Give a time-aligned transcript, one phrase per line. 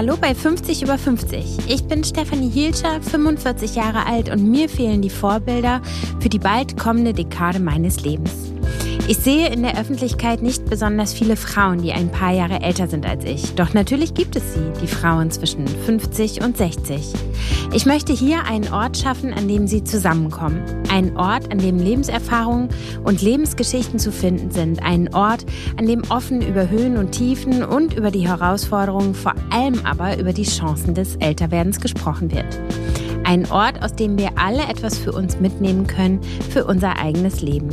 [0.00, 1.68] Hallo bei 50 über 50.
[1.68, 5.82] Ich bin Stefanie Hielscher, 45 Jahre alt und mir fehlen die Vorbilder
[6.20, 8.49] für die bald kommende Dekade meines Lebens.
[9.10, 13.04] Ich sehe in der Öffentlichkeit nicht besonders viele Frauen, die ein paar Jahre älter sind
[13.04, 13.56] als ich.
[13.56, 17.12] Doch natürlich gibt es sie, die Frauen zwischen 50 und 60.
[17.74, 20.62] Ich möchte hier einen Ort schaffen, an dem sie zusammenkommen.
[20.92, 22.68] Einen Ort, an dem Lebenserfahrungen
[23.02, 24.80] und Lebensgeschichten zu finden sind.
[24.80, 25.44] Einen Ort,
[25.76, 30.32] an dem offen über Höhen und Tiefen und über die Herausforderungen, vor allem aber über
[30.32, 32.60] die Chancen des Älterwerdens gesprochen wird.
[33.24, 36.20] Ein Ort, aus dem wir alle etwas für uns mitnehmen können,
[36.50, 37.70] für unser eigenes Leben.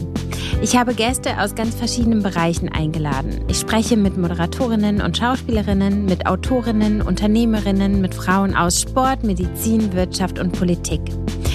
[0.62, 3.42] Ich habe Gäste aus ganz verschiedenen Bereichen eingeladen.
[3.48, 10.40] Ich spreche mit Moderatorinnen und Schauspielerinnen, mit Autorinnen, Unternehmerinnen, mit Frauen aus Sport, Medizin, Wirtschaft
[10.40, 11.02] und Politik.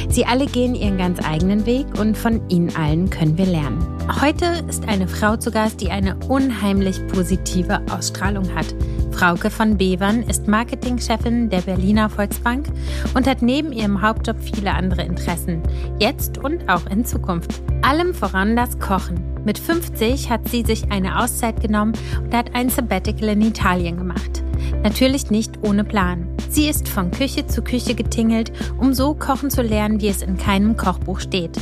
[0.08, 3.78] Sie alle gehen ihren ganz eigenen Weg und von ihnen allen können wir lernen.
[4.20, 8.66] Heute ist eine Frau zu Gast, die eine unheimlich positive Ausstrahlung hat.
[9.12, 12.66] Frauke von Bevern ist Marketingchefin der Berliner Volksbank
[13.14, 15.62] und hat neben ihrem Hauptjob viele andere Interessen,
[16.00, 17.62] jetzt und auch in Zukunft.
[17.82, 19.22] Allem voran das Kochen.
[19.44, 21.92] Mit 50 hat sie sich eine Auszeit genommen
[22.24, 24.42] und hat ein Sabbatical in Italien gemacht.
[24.82, 26.26] Natürlich nicht ohne Plan.
[26.48, 30.36] Sie ist von Küche zu Küche getingelt, um so kochen zu lernen, wie es in
[30.36, 31.56] keinem Kochbuch steht.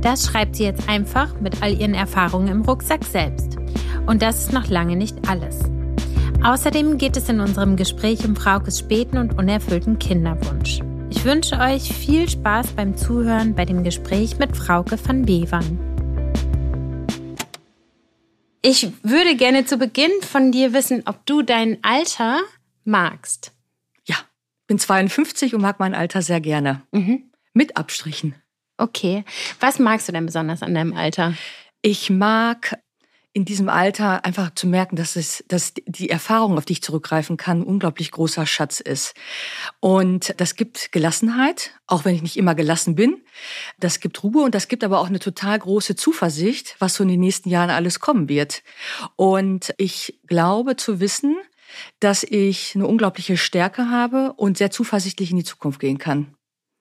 [0.00, 3.56] Das schreibt sie jetzt einfach mit all ihren Erfahrungen im Rucksack selbst.
[4.06, 5.58] Und das ist noch lange nicht alles.
[6.42, 10.80] Außerdem geht es in unserem Gespräch um Fraukes späten und unerfüllten Kinderwunsch.
[11.10, 15.78] Ich wünsche euch viel Spaß beim Zuhören bei dem Gespräch mit Frauke van Bevern.
[18.62, 22.40] Ich würde gerne zu Beginn von dir wissen, ob du dein Alter
[22.84, 23.52] magst.
[24.04, 24.16] Ja,
[24.66, 26.82] bin 52 und mag mein Alter sehr gerne.
[26.90, 27.30] Mhm.
[27.54, 28.34] Mit Abstrichen.
[28.76, 29.24] Okay.
[29.60, 31.34] Was magst du denn besonders an deinem Alter?
[31.80, 32.78] Ich mag
[33.36, 37.36] in diesem Alter einfach zu merken, dass es, dass die Erfahrung, auf die ich zurückgreifen
[37.36, 39.12] kann, unglaublich großer Schatz ist.
[39.78, 43.20] Und das gibt Gelassenheit, auch wenn ich nicht immer gelassen bin.
[43.78, 47.10] Das gibt Ruhe und das gibt aber auch eine total große Zuversicht, was so in
[47.10, 48.62] den nächsten Jahren alles kommen wird.
[49.16, 51.36] Und ich glaube zu wissen,
[52.00, 56.35] dass ich eine unglaubliche Stärke habe und sehr zuversichtlich in die Zukunft gehen kann.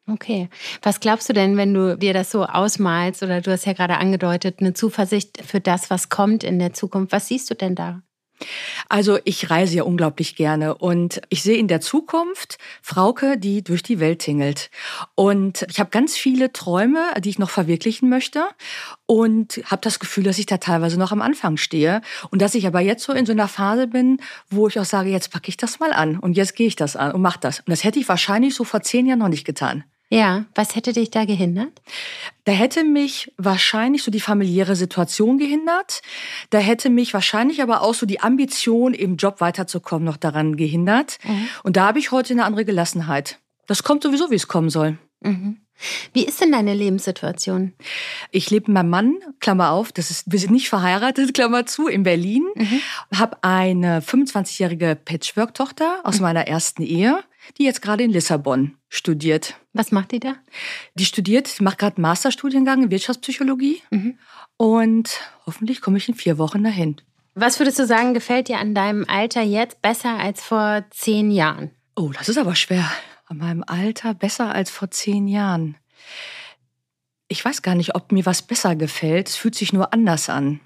[0.08, 0.50] Okay.
[0.84, 3.98] Was glaubst du denn, wenn du dir das so ausmalst oder du hast ja gerade
[3.98, 7.12] angedeutet, eine Zuversicht für das, was kommt in der Zukunft?
[7.12, 8.02] Was siehst du denn da?
[8.90, 13.82] Also ich reise ja unglaublich gerne und ich sehe in der Zukunft Frauke, die durch
[13.82, 14.70] die Welt tingelt.
[15.16, 18.44] Und ich habe ganz viele Träume, die ich noch verwirklichen möchte
[19.06, 22.68] und habe das Gefühl, dass ich da teilweise noch am Anfang stehe und dass ich
[22.68, 25.58] aber jetzt so in so einer Phase bin, wo ich auch sage, jetzt packe ich
[25.58, 27.60] das mal an und jetzt gehe ich das an und mache das.
[27.60, 29.86] Und das hätte ich wahrscheinlich so vor zehn Jahren noch nicht getan.
[30.16, 31.82] Ja, was hätte dich da gehindert?
[32.46, 36.02] Da hätte mich wahrscheinlich so die familiäre Situation gehindert.
[36.52, 41.18] Da hätte mich wahrscheinlich aber auch so die Ambition, im Job weiterzukommen, noch daran gehindert.
[41.24, 41.50] Mhm.
[41.64, 43.40] Und da habe ich heute eine andere Gelassenheit.
[43.68, 44.98] Das kommt sowieso, wie es kommen soll.
[45.20, 45.58] Mhm.
[46.14, 47.74] Wie ist denn deine Lebenssituation?
[48.32, 51.88] Ich lebe mit meinem Mann, Klammer auf, das ist, wir sind nicht verheiratet, Klammer zu,
[51.88, 52.46] in Berlin.
[52.56, 52.80] Mhm.
[53.14, 56.22] Habe eine 25-jährige Patchwork-Tochter aus mhm.
[56.22, 57.20] meiner ersten Ehe
[57.58, 59.56] die jetzt gerade in Lissabon studiert.
[59.74, 60.36] Was macht die da?
[60.96, 64.18] Die studiert, macht gerade einen Masterstudiengang in Wirtschaftspsychologie mhm.
[64.58, 66.98] und hoffentlich komme ich in vier Wochen dahin.
[67.34, 71.72] Was würdest du sagen, gefällt dir an deinem Alter jetzt besser als vor zehn Jahren?
[71.96, 72.90] Oh, das ist aber schwer.
[73.28, 75.76] An meinem Alter besser als vor zehn Jahren.
[77.28, 79.30] Ich weiß gar nicht, ob mir was besser gefällt.
[79.30, 80.62] Es fühlt sich nur anders an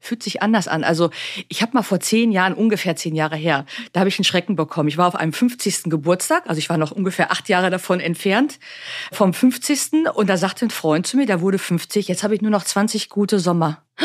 [0.00, 0.84] fühlt sich anders an.
[0.84, 1.10] Also
[1.48, 4.56] ich habe mal vor zehn Jahren, ungefähr zehn Jahre her, da habe ich einen Schrecken
[4.56, 4.88] bekommen.
[4.88, 5.84] Ich war auf einem 50.
[5.84, 8.58] Geburtstag, also ich war noch ungefähr acht Jahre davon entfernt,
[9.12, 10.08] vom 50.
[10.14, 12.64] Und da sagte ein Freund zu mir, der wurde 50, jetzt habe ich nur noch
[12.64, 13.82] 20 gute Sommer.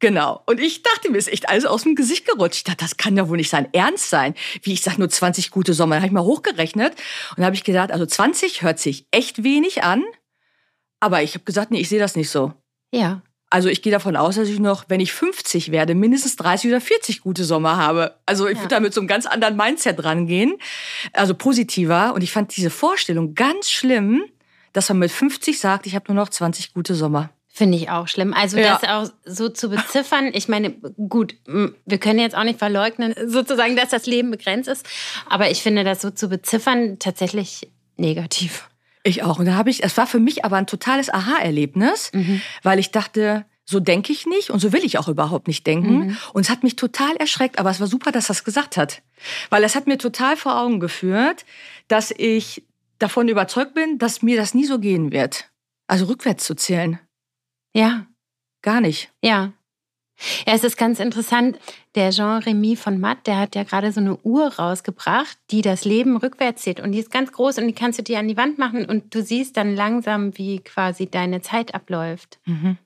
[0.00, 0.42] Genau.
[0.44, 2.56] Und ich dachte mir, ist echt alles aus dem Gesicht gerutscht.
[2.56, 4.34] Ich dachte, das kann ja wohl nicht sein Ernst sein.
[4.60, 5.94] Wie ich sage, nur 20 gute Sommer.
[5.94, 6.94] Dann habe ich mal hochgerechnet
[7.38, 10.04] und habe ich gesagt, also 20 hört sich echt wenig an.
[11.00, 12.52] Aber ich habe gesagt, nee, ich sehe das nicht so.
[12.92, 13.22] Ja.
[13.54, 16.80] Also ich gehe davon aus, dass ich noch, wenn ich 50 werde, mindestens 30 oder
[16.80, 18.16] 40 gute Sommer habe.
[18.26, 18.62] Also ich ja.
[18.62, 20.56] würde da mit so einem ganz anderen Mindset rangehen.
[21.12, 22.14] Also positiver.
[22.14, 24.24] Und ich fand diese Vorstellung ganz schlimm,
[24.72, 27.30] dass man mit 50 sagt, ich habe nur noch 20 gute Sommer.
[27.46, 28.34] Finde ich auch schlimm.
[28.34, 28.76] Also ja.
[28.76, 30.72] das auch so zu beziffern, ich meine,
[31.08, 34.84] gut, wir können jetzt auch nicht verleugnen, sozusagen, dass das Leben begrenzt ist,
[35.30, 38.68] aber ich finde das so zu beziffern tatsächlich negativ.
[39.04, 39.38] Ich auch.
[39.38, 42.40] Und da habe ich, es war für mich aber ein totales Aha-Erlebnis, mhm.
[42.62, 45.98] weil ich dachte, so denke ich nicht und so will ich auch überhaupt nicht denken.
[45.98, 46.16] Mhm.
[46.32, 49.02] Und es hat mich total erschreckt, aber es war super, dass er es gesagt hat.
[49.50, 51.44] Weil es hat mir total vor Augen geführt,
[51.86, 52.64] dass ich
[52.98, 55.50] davon überzeugt bin, dass mir das nie so gehen wird.
[55.86, 56.98] Also rückwärts zu zählen.
[57.74, 58.06] Ja.
[58.62, 59.10] Gar nicht.
[59.22, 59.52] Ja.
[60.46, 61.58] Ja, es ist ganz interessant.
[61.94, 66.16] Der Jean-Remy von Matt, der hat ja gerade so eine Uhr rausgebracht, die das Leben
[66.16, 66.80] rückwärts zählt.
[66.80, 69.14] Und die ist ganz groß und die kannst du dir an die Wand machen und
[69.14, 72.38] du siehst dann langsam, wie quasi deine Zeit abläuft.
[72.44, 72.78] Mhm.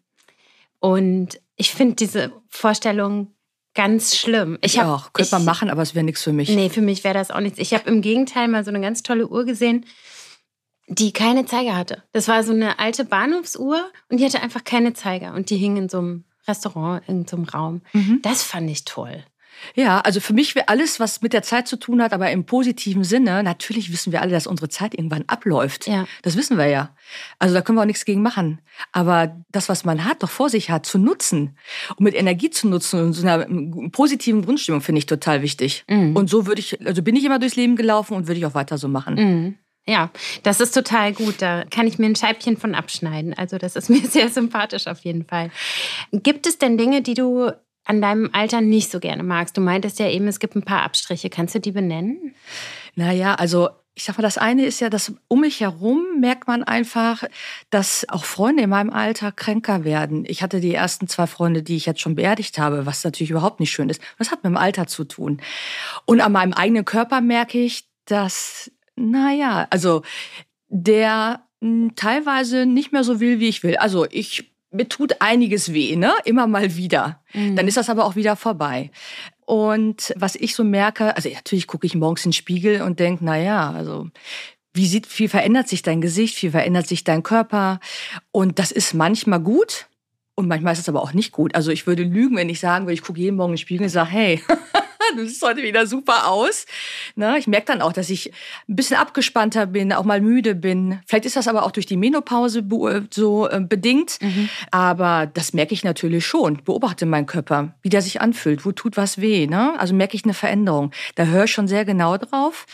[0.81, 3.33] Und ich finde diese Vorstellung
[3.75, 4.59] ganz schlimm.
[4.61, 5.13] Ich, ich hab, auch.
[5.13, 6.49] Könnte man machen, aber es wäre nichts für mich.
[6.49, 7.59] Nee, für mich wäre das auch nichts.
[7.59, 9.85] Ich habe im Gegenteil mal so eine ganz tolle Uhr gesehen,
[10.89, 12.03] die keine Zeiger hatte.
[12.13, 15.35] Das war so eine alte Bahnhofsuhr und die hatte einfach keine Zeiger.
[15.35, 17.83] Und die hing in so einem Restaurant, in so einem Raum.
[17.93, 18.21] Mhm.
[18.23, 19.25] Das fand ich toll.
[19.75, 22.45] Ja, also für mich wäre alles, was mit der Zeit zu tun hat, aber im
[22.45, 25.87] positiven Sinne, natürlich wissen wir alle, dass unsere Zeit irgendwann abläuft.
[25.87, 26.07] Ja.
[26.23, 26.95] Das wissen wir ja.
[27.39, 28.61] Also da können wir auch nichts gegen machen.
[28.93, 31.57] Aber das, was man hat, doch vor sich hat, zu nutzen
[31.97, 33.47] und mit Energie zu nutzen und so einer
[33.91, 35.85] positiven Grundstimmung, finde ich total wichtig.
[35.89, 36.17] Mhm.
[36.17, 38.55] Und so würde ich, also bin ich immer durchs Leben gelaufen und würde ich auch
[38.55, 39.15] weiter so machen.
[39.15, 39.59] Mhm.
[39.89, 40.11] Ja,
[40.43, 41.41] das ist total gut.
[41.41, 43.33] Da kann ich mir ein Scheibchen von abschneiden.
[43.33, 45.51] Also das ist mir sehr sympathisch auf jeden Fall.
[46.13, 47.51] Gibt es denn Dinge, die du
[47.87, 49.57] an deinem Alter nicht so gerne magst?
[49.57, 51.31] Du meintest ja eben, es gibt ein paar Abstriche.
[51.31, 52.35] Kannst du die benennen?
[52.97, 56.63] Naja, also ich sag mal, das eine ist ja, dass um mich herum merkt man
[56.63, 57.25] einfach,
[57.71, 60.25] dass auch Freunde in meinem Alter kränker werden.
[60.29, 63.59] Ich hatte die ersten zwei Freunde, die ich jetzt schon beerdigt habe, was natürlich überhaupt
[63.59, 64.03] nicht schön ist.
[64.19, 65.41] Das hat mit dem Alter zu tun.
[66.05, 70.03] Und an meinem eigenen Körper merke ich, dass naja, also
[70.69, 73.77] der hm, teilweise nicht mehr so will, wie ich will.
[73.77, 76.13] Also ich mir tut einiges weh, ne?
[76.25, 77.23] Immer mal wieder.
[77.33, 77.57] Mhm.
[77.57, 78.91] Dann ist das aber auch wieder vorbei.
[79.47, 83.25] Und was ich so merke, also natürlich gucke ich morgens in den Spiegel und denke,
[83.25, 84.09] na ja, also
[84.75, 87.81] wie sieht, wie verändert sich dein Gesicht, wie verändert sich dein Körper?
[88.31, 89.87] Und das ist manchmal gut
[90.35, 91.55] und manchmal ist es aber auch nicht gut.
[91.55, 93.85] Also ich würde lügen, wenn ich sagen würde, ich gucke jeden Morgen in den Spiegel
[93.85, 94.43] und sage, hey,
[95.17, 96.67] du siehst heute wieder super aus.
[97.17, 97.39] Ne?
[97.39, 98.33] Ich merke dann auch, dass ich
[98.69, 101.01] ein bisschen abgespannter bin, auch mal müde bin.
[101.07, 102.65] Vielleicht ist das aber auch durch die Menopause
[103.11, 104.19] so äh, bedingt.
[104.21, 104.49] Mhm.
[104.71, 106.63] Aber das merke ich natürlich schon.
[106.65, 109.47] Beobachte meinen Körper, wie der sich anfühlt, wo tut was weh.
[109.47, 109.75] Ne?
[109.79, 110.93] Also merke ich eine Veränderung.
[111.15, 112.67] Da höre ich schon sehr genau drauf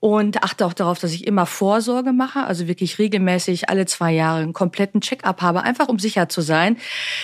[0.00, 4.42] und achte auch darauf, dass ich immer Vorsorge mache, also wirklich regelmäßig alle zwei Jahre
[4.42, 6.76] einen kompletten Check-up habe, einfach um sicher zu sein,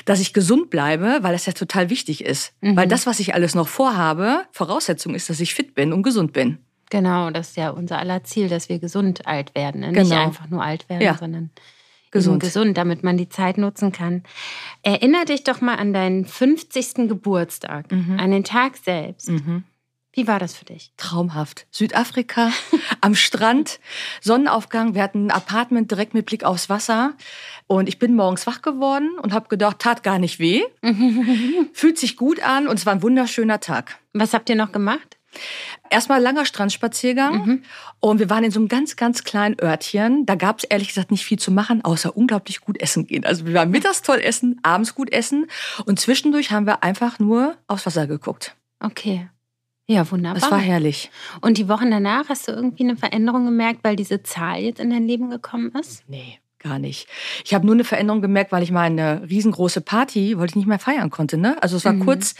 [0.04, 2.52] dass ich gesund bleibe, weil das ja total wichtig ist.
[2.60, 2.76] Mhm.
[2.76, 6.32] Weil das, was ich alles noch vorhabe, Voraussetzung ist, dass ich fit bin und gesund
[6.32, 6.58] bin.
[6.90, 9.80] Genau, das ist ja unser aller Ziel, dass wir gesund alt werden.
[9.80, 9.92] Ne?
[9.92, 10.02] Genau.
[10.02, 11.16] Nicht einfach nur alt werden, ja.
[11.16, 11.50] sondern
[12.10, 12.42] gesund.
[12.42, 14.22] gesund, damit man die Zeit nutzen kann.
[14.82, 17.08] Erinner dich doch mal an deinen 50.
[17.08, 18.18] Geburtstag, mhm.
[18.20, 19.30] an den Tag selbst.
[19.30, 19.64] Mhm.
[20.14, 20.92] Wie war das für dich?
[20.98, 21.66] Traumhaft.
[21.70, 22.50] Südafrika,
[23.00, 23.80] am Strand,
[24.20, 24.94] Sonnenaufgang.
[24.94, 27.14] Wir hatten ein Apartment direkt mit Blick aufs Wasser.
[27.66, 30.62] Und ich bin morgens wach geworden und habe gedacht, tat gar nicht weh.
[31.72, 33.98] Fühlt sich gut an und es war ein wunderschöner Tag.
[34.12, 35.16] Was habt ihr noch gemacht?
[35.88, 37.62] Erstmal langer Strandspaziergang mhm.
[38.00, 40.26] und wir waren in so einem ganz, ganz kleinen Örtchen.
[40.26, 43.24] Da gab es ehrlich gesagt nicht viel zu machen, außer unglaublich gut essen gehen.
[43.24, 45.46] Also wir waren mittags toll essen, abends gut essen
[45.86, 48.54] und zwischendurch haben wir einfach nur aufs Wasser geguckt.
[48.80, 49.28] Okay.
[49.92, 50.40] Ja, wunderbar.
[50.40, 51.10] Das war herrlich.
[51.40, 54.90] Und die Wochen danach hast du irgendwie eine Veränderung gemerkt, weil diese Zahl jetzt in
[54.90, 56.04] dein Leben gekommen ist?
[56.08, 57.08] Nee, gar nicht.
[57.44, 60.68] Ich habe nur eine Veränderung gemerkt, weil ich mal eine riesengroße Party, wollte ich nicht
[60.68, 61.36] mehr feiern konnte.
[61.36, 61.62] Ne?
[61.62, 62.04] Also es war mhm.
[62.04, 62.34] kurz,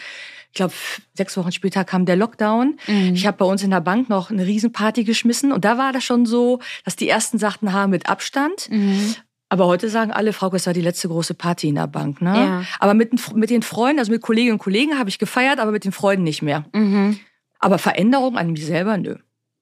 [0.49, 0.75] ich glaube,
[1.15, 2.79] sechs Wochen später kam der Lockdown.
[2.87, 3.15] Mhm.
[3.15, 6.05] Ich habe bei uns in der Bank noch eine Riesenparty geschmissen und da war das
[6.05, 8.69] schon so, dass die ersten sagten, ha, mit Abstand.
[8.71, 9.15] Mhm.
[9.53, 12.23] Aber heute sagen alle, Frau, es war die letzte große Party in der Bank.
[12.23, 12.35] Ne?
[12.35, 12.65] Ja.
[12.79, 15.85] Aber mit, mit den Freunden, also mit Kolleginnen und Kollegen habe ich gefeiert, aber mit
[15.85, 16.65] den Freunden nicht mehr.
[16.73, 17.21] Mhm.
[17.63, 19.17] Aber Veränderung an mir selber, nö.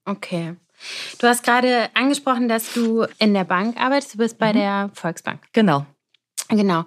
[0.05, 0.55] Okay.
[1.19, 4.15] Du hast gerade angesprochen, dass du in der Bank arbeitest.
[4.15, 4.57] Du bist bei mhm.
[4.57, 5.39] der Volksbank.
[5.53, 5.85] Genau.
[6.49, 6.83] Genau.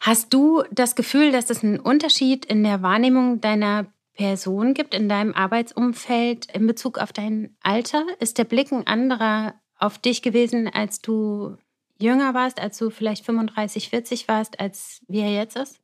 [0.00, 5.08] Hast du das Gefühl, dass es einen Unterschied in der Wahrnehmung deiner Person gibt, in
[5.08, 8.06] deinem Arbeitsumfeld in Bezug auf dein Alter?
[8.18, 11.58] Ist der Blick ein anderer auf dich gewesen, als du
[11.98, 15.83] jünger warst, als du vielleicht 35, 40 warst, als wie er jetzt ist?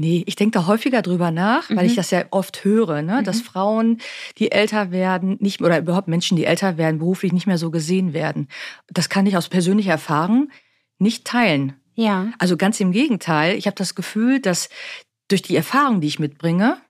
[0.00, 1.96] Nee, ich denke da häufiger drüber nach, weil ich mhm.
[1.96, 3.24] das ja oft höre, ne?
[3.24, 3.44] dass mhm.
[3.44, 3.98] Frauen,
[4.38, 8.12] die älter werden, nicht oder überhaupt Menschen, die älter werden, beruflich nicht mehr so gesehen
[8.12, 8.46] werden.
[8.86, 10.50] Das kann ich aus persönlicher Erfahrung
[11.00, 11.74] nicht teilen.
[11.96, 12.30] Ja.
[12.38, 13.56] Also ganz im Gegenteil.
[13.56, 14.68] Ich habe das Gefühl, dass
[15.26, 16.80] durch die Erfahrung, die ich mitbringe,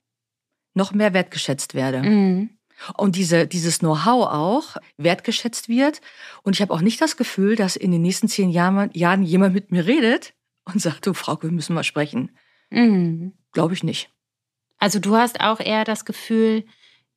[0.75, 2.03] noch mehr wertgeschätzt werde.
[2.03, 2.51] Mhm.
[2.95, 6.03] Und diese, dieses Know-how auch wertgeschätzt wird.
[6.43, 9.55] Und ich habe auch nicht das Gefühl, dass in den nächsten zehn Jahren, Jahren jemand
[9.55, 10.35] mit mir redet
[10.67, 12.33] und sagt, du Frau, wir müssen mal sprechen.
[12.71, 13.33] Mhm.
[13.53, 14.11] Glaube ich nicht.
[14.79, 16.65] Also du hast auch eher das Gefühl,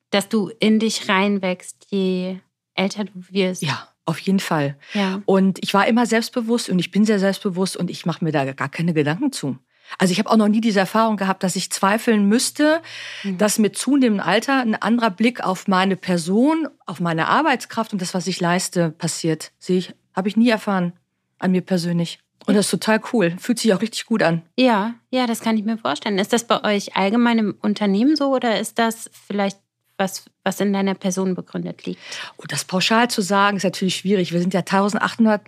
[0.10, 2.38] dass du in dich reinwächst, je
[2.74, 3.62] älter du wirst.
[3.62, 4.78] Ja, auf jeden Fall.
[4.94, 5.22] Ja.
[5.26, 8.52] Und ich war immer selbstbewusst und ich bin sehr selbstbewusst und ich mache mir da
[8.54, 9.58] gar keine Gedanken zu.
[9.98, 12.82] Also ich habe auch noch nie diese Erfahrung gehabt, dass ich zweifeln müsste,
[13.24, 13.38] mhm.
[13.38, 18.14] dass mit zunehmendem Alter ein anderer Blick auf meine Person, auf meine Arbeitskraft und das,
[18.14, 19.52] was ich leiste, passiert.
[19.60, 20.94] Sehe ich, habe ich nie erfahren
[21.40, 22.20] an mir persönlich.
[22.46, 23.36] Und das ist total cool.
[23.40, 24.42] Fühlt sich auch richtig gut an.
[24.58, 26.18] Ja, ja, das kann ich mir vorstellen.
[26.18, 29.60] Ist das bei euch allgemein im Unternehmen so oder ist das vielleicht
[29.98, 32.00] was, was in deiner Person begründet liegt?
[32.38, 34.34] Und oh, das pauschal zu sagen, ist natürlich schwierig.
[34.34, 35.42] Wir sind ja 1800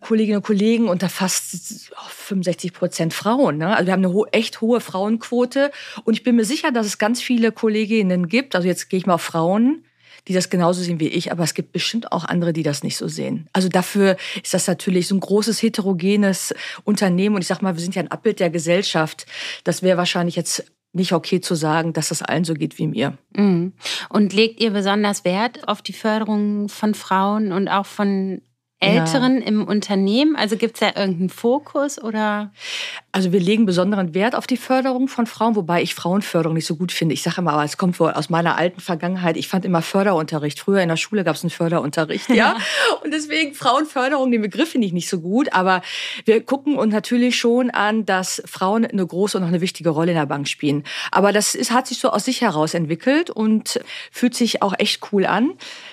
[0.00, 3.58] Kolleginnen und Kollegen unter fast 65 Prozent Frauen.
[3.58, 3.74] Ne?
[3.74, 5.70] Also wir haben eine ho echt hohe Frauenquote.
[6.04, 9.06] Und ich bin mir sicher, dass es ganz viele Kolleginnen gibt, also jetzt gehe ich
[9.06, 9.84] mal auf Frauen,
[10.28, 12.96] die das genauso sehen wie ich, aber es gibt bestimmt auch andere, die das nicht
[12.96, 13.48] so sehen.
[13.52, 17.82] Also dafür ist das natürlich so ein großes heterogenes Unternehmen und ich sag mal, wir
[17.82, 19.26] sind ja ein Abbild der Gesellschaft.
[19.64, 23.16] Das wäre wahrscheinlich jetzt nicht okay zu sagen, dass das allen so geht wie mir.
[23.36, 23.72] Mhm.
[24.08, 28.42] Und legt ihr besonders Wert auf die Förderung von Frauen und auch von
[28.80, 29.46] Älteren ja.
[29.46, 30.36] im Unternehmen?
[30.36, 32.50] Also gibt es da irgendeinen Fokus oder?
[33.12, 36.76] Also wir legen besonderen Wert auf die Förderung von Frauen, wobei ich Frauenförderung nicht so
[36.76, 37.12] gut finde.
[37.12, 39.36] Ich sage immer, aber es kommt wohl aus meiner alten Vergangenheit.
[39.36, 40.60] Ich fand immer Förderunterricht.
[40.60, 42.56] Früher in der Schule gab es einen Förderunterricht, ja.
[43.04, 45.52] Und deswegen Frauenförderung, den Begriff finde ich nicht so gut.
[45.52, 45.82] Aber
[46.24, 50.12] wir gucken uns natürlich schon an, dass Frauen eine große und auch eine wichtige Rolle
[50.12, 50.84] in der Bank spielen.
[51.10, 55.12] Aber das ist, hat sich so aus sich heraus entwickelt und fühlt sich auch echt
[55.12, 55.52] cool an.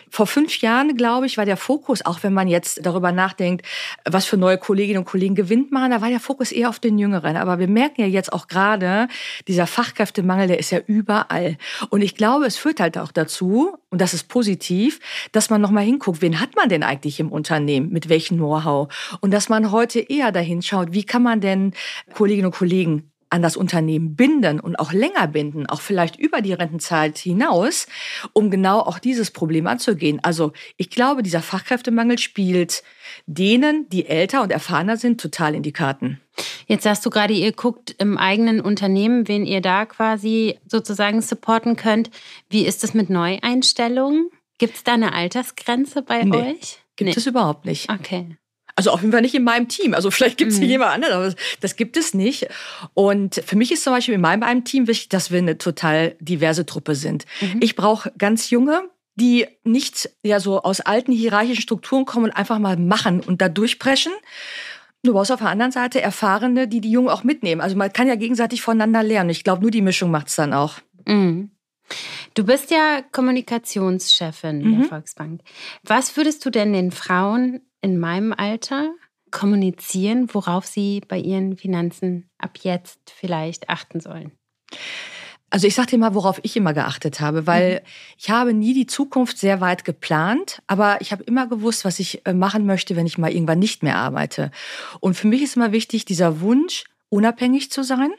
[0.10, 3.66] Vor fünf Jahren, glaube ich, war der Fokus, auch wenn man jetzt darüber nachdenkt,
[4.06, 6.98] was für neue Kolleginnen und Kollegen gewinnt man, da war der Fokus eher auf den
[6.98, 7.38] Jüngeren.
[7.38, 9.08] Aber wir merken ja jetzt auch gerade,
[9.48, 11.58] dieser Fachkräftemangel, der ist ja überall.
[11.90, 15.00] Und ich glaube, es führt halt auch dazu, und das ist positiv,
[15.32, 18.94] dass man nochmal hinguckt, wen hat man denn eigentlich im Unternehmen, mit welchem Know-how?
[19.22, 21.74] Und dass man heute eher dahin schaut, wie kann man denn
[22.14, 26.53] Kolleginnen und Kollegen an das Unternehmen binden und auch länger binden, auch vielleicht über die
[26.53, 27.88] Rentenzeit hinaus,
[28.34, 30.19] um genau auch dieses Problem anzugehen.
[30.24, 32.84] Also ich glaube, dieser Fachkräftemangel spielt
[33.25, 36.22] denen, die älter und erfahrener sind, total in die Karten.
[36.67, 41.75] Jetzt sagst du gerade, ihr guckt im eigenen Unternehmen, wen ihr da quasi sozusagen supporten
[41.75, 42.12] könnt.
[42.50, 44.29] Wie ist es mit Neueinstellungen?
[44.57, 46.79] Gibt es da eine Altersgrenze bei nee, euch?
[46.96, 47.15] Gibt nee.
[47.15, 47.89] es überhaupt nicht.
[47.89, 48.38] Okay.
[48.77, 49.96] Also auf jeden Fall nicht in meinem Team.
[49.96, 50.65] Also vielleicht gibt es mhm.
[50.65, 52.48] jemand anderen, aber das gibt es nicht.
[52.93, 56.63] Und für mich ist zum Beispiel in meinem Team wichtig, dass wir eine total diverse
[56.63, 57.25] Truppe sind.
[57.41, 57.60] Mhm.
[57.62, 58.84] Ich brauche ganz junge,
[59.15, 63.50] die nicht ja so aus alten hierarchischen Strukturen kommen und einfach mal machen und da
[63.50, 64.13] durchbrechen.
[65.01, 67.62] Du brauchst auf der anderen Seite Erfahrene, die die Jungen auch mitnehmen.
[67.62, 69.31] Also man kann ja gegenseitig voneinander lernen.
[69.31, 70.75] Ich glaube, nur die Mischung macht es dann auch.
[71.07, 71.50] Mhm.
[72.36, 74.79] Du bist ja Kommunikationschefin mhm.
[74.79, 75.41] der Volksbank.
[75.84, 78.93] Was würdest du denn den Frauen in meinem Alter
[79.31, 84.31] kommunizieren, worauf sie bei ihren Finanzen ab jetzt vielleicht achten sollen?
[85.50, 87.79] Also ich sage dir mal, worauf ich immer geachtet habe, weil mhm.
[88.17, 92.25] ich habe nie die Zukunft sehr weit geplant, aber ich habe immer gewusst, was ich
[92.25, 94.51] äh, machen möchte, wenn ich mal irgendwann nicht mehr arbeite.
[95.00, 98.12] Und für mich ist immer wichtig, dieser Wunsch, unabhängig zu sein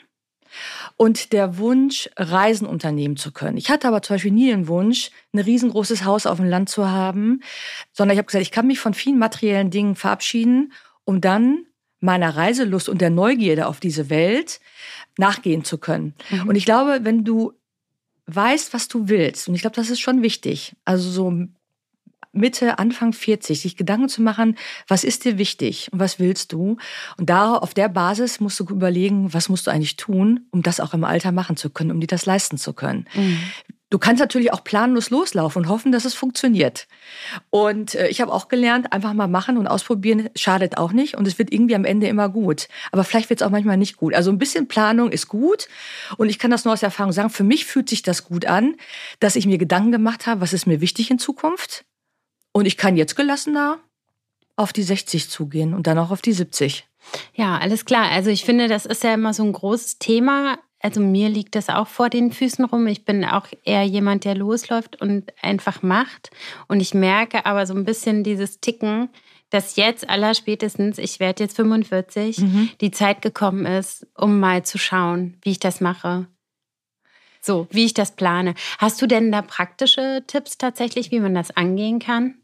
[0.97, 3.57] und der Wunsch, Reisen unternehmen zu können.
[3.57, 6.89] Ich hatte aber zum Beispiel nie den Wunsch, ein riesengroßes Haus auf dem Land zu
[6.89, 7.41] haben,
[7.93, 10.73] sondern ich habe gesagt, ich kann mich von vielen materiellen Dingen verabschieden,
[11.05, 11.65] um dann
[12.01, 14.61] meiner Reiselust und der Neugierde auf diese Welt
[15.17, 16.15] nachgehen zu können.
[16.31, 16.49] Mhm.
[16.49, 17.53] Und ich glaube, wenn du
[18.27, 21.49] weißt, was du willst, und ich glaube, das ist schon wichtig, also so
[22.33, 24.57] Mitte, Anfang 40, sich Gedanken zu machen,
[24.87, 26.77] was ist dir wichtig und was willst du?
[27.17, 30.81] Und da, auf der Basis musst du überlegen, was musst du eigentlich tun, um das
[30.81, 33.07] auch im Alter machen zu können, um dir das leisten zu können.
[33.15, 33.39] Mhm.
[33.91, 36.87] Du kannst natürlich auch planlos loslaufen und hoffen, dass es funktioniert.
[37.49, 41.27] Und äh, ich habe auch gelernt, einfach mal machen und ausprobieren schadet auch nicht und
[41.27, 42.69] es wird irgendwie am Ende immer gut.
[42.93, 44.13] Aber vielleicht wird es auch manchmal nicht gut.
[44.13, 45.69] Also ein bisschen Planung ist gut
[46.19, 48.75] und ich kann das nur aus Erfahrung sagen, für mich fühlt sich das gut an,
[49.21, 51.87] dass ich mir Gedanken gemacht habe, was ist mir wichtig in Zukunft
[52.53, 53.79] und ich kann jetzt gelassener
[54.57, 56.87] auf die 60 zugehen und dann auch auf die 70.
[57.35, 58.11] Ja, alles klar.
[58.11, 60.59] Also ich finde, das ist ja immer so ein großes Thema.
[60.81, 62.87] Also mir liegt das auch vor den Füßen rum.
[62.87, 66.31] Ich bin auch eher jemand, der losläuft und einfach macht.
[66.69, 69.09] Und ich merke aber so ein bisschen dieses Ticken,
[69.51, 72.71] dass jetzt allerspätestens, ich werde jetzt 45, mhm.
[72.81, 76.27] die Zeit gekommen ist, um mal zu schauen, wie ich das mache.
[77.41, 78.55] So, wie ich das plane.
[78.79, 82.35] Hast du denn da praktische Tipps tatsächlich, wie man das angehen kann?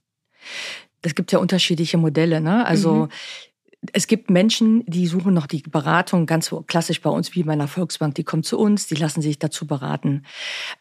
[1.02, 2.40] Es gibt ja unterschiedliche Modelle.
[2.40, 2.64] Ne?
[2.66, 3.08] Also mhm.
[3.92, 7.68] es gibt Menschen, die suchen noch die Beratung ganz klassisch bei uns wie bei einer
[7.68, 8.14] Volksbank.
[8.14, 10.24] Die kommen zu uns, die lassen sich dazu beraten.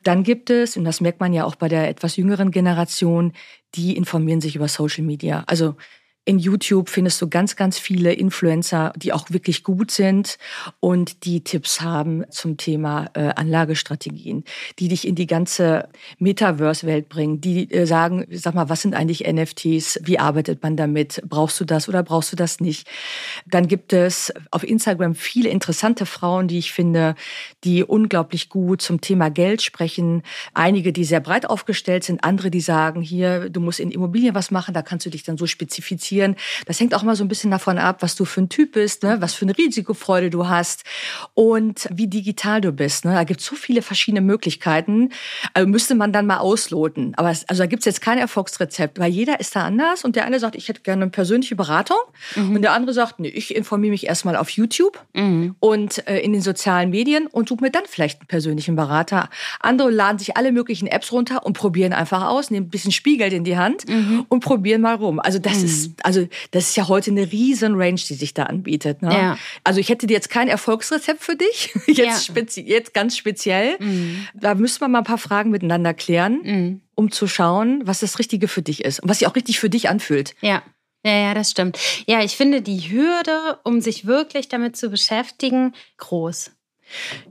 [0.04, 3.34] Dann gibt es, und das merkt man ja auch bei der etwas jüngeren Generation,
[3.76, 5.44] die informieren sich über Social Media.
[5.48, 5.76] Also
[6.26, 10.38] in YouTube findest du ganz, ganz viele Influencer, die auch wirklich gut sind
[10.80, 14.46] und die Tipps haben zum Thema äh, Anlagestrategien,
[14.80, 15.90] die dich in die ganze
[16.20, 20.00] Metaverse-Welt bringen, die äh, sagen, sag mal, was sind eigentlich NFTs?
[20.04, 21.22] Wie arbeitet man damit?
[21.28, 22.88] Brauchst du das oder brauchst du das nicht?
[23.46, 27.16] Dann gibt es auf Instagram viele interessante Frauen, die ich finde,
[27.66, 30.24] die unglaublich gut zum Thema Geld sprechen.
[30.54, 34.52] Einige, die sehr breit aufgestellt sind, andere, die sagen, hier, du musst in Immobilien was
[34.52, 36.36] machen, da kannst du dich dann so spezifizieren passieren.
[36.66, 39.04] Das hängt auch immer so ein bisschen davon ab, was du für ein Typ bist,
[39.04, 39.18] ne?
[39.20, 40.84] was für eine Risikofreude du hast
[41.34, 43.06] und wie digital du bist.
[43.06, 43.14] Ne?
[43.14, 45.10] Da gibt es so viele verschiedene Möglichkeiten.
[45.54, 47.14] Also müsste man dann mal ausloten.
[47.16, 50.16] Aber es, also da gibt es jetzt kein Erfolgsrezept, weil jeder ist da anders und
[50.16, 51.98] der eine sagt, ich hätte gerne eine persönliche Beratung
[52.36, 52.56] mhm.
[52.56, 55.56] und der andere sagt, nee, ich informiere mich erstmal auf YouTube mhm.
[55.60, 59.30] und äh, in den sozialen Medien und suche mir dann vielleicht einen persönlichen Berater.
[59.60, 63.34] Andere laden sich alle möglichen Apps runter und probieren einfach aus, nehmen ein bisschen Spielgeld
[63.34, 64.26] in die Hand mhm.
[64.30, 65.20] und probieren mal rum.
[65.20, 65.66] Also das mhm.
[65.66, 69.02] ist, also das ist ja heute eine riesen Range, die sich da anbietet.
[69.02, 69.14] Ne?
[69.14, 69.38] Ja.
[69.64, 72.64] Also ich hätte jetzt kein Erfolgsrezept für dich, jetzt, ja.
[72.64, 73.78] jetzt ganz speziell.
[73.80, 74.28] Mhm.
[74.34, 76.82] Da müsste man mal ein paar Fragen miteinander klären, mhm.
[76.96, 79.70] um zu schauen, was das Richtige für dich ist und was sich auch richtig für
[79.70, 80.36] dich anfühlt.
[80.42, 80.64] Ja.
[81.06, 81.78] Ja, ja, das stimmt.
[82.06, 86.52] Ja, ich finde die Hürde, um sich wirklich damit zu beschäftigen, groß.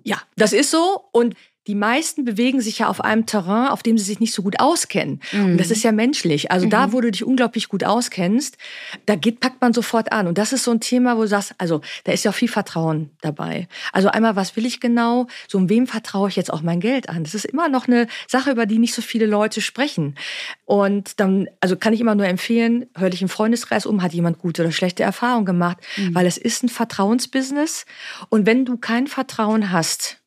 [0.03, 1.05] Ja, das ist so.
[1.13, 1.35] Und
[1.69, 4.59] die meisten bewegen sich ja auf einem Terrain, auf dem sie sich nicht so gut
[4.59, 5.21] auskennen.
[5.31, 5.45] Mhm.
[5.53, 5.73] Und das mhm.
[5.73, 6.51] ist ja menschlich.
[6.51, 6.71] Also mhm.
[6.71, 8.59] da, wo du dich unglaublich gut auskennst,
[9.07, 10.27] da geht, packt man sofort an.
[10.27, 12.49] Und das ist so ein Thema, wo du sagst, also da ist ja auch viel
[12.49, 13.69] Vertrauen dabei.
[13.93, 15.29] Also einmal, was will ich genau?
[15.47, 17.23] So, um wem vertraue ich jetzt auch mein Geld an?
[17.23, 20.17] Das ist immer noch eine Sache, über die nicht so viele Leute sprechen.
[20.65, 24.39] Und dann, also kann ich immer nur empfehlen, hör dich im Freundeskreis um, hat jemand
[24.39, 26.15] gute oder schlechte Erfahrungen gemacht, mhm.
[26.15, 27.87] weil es ist ein Vertrauensbusiness.
[28.31, 30.22] Und wenn du kein Vertrauen hast,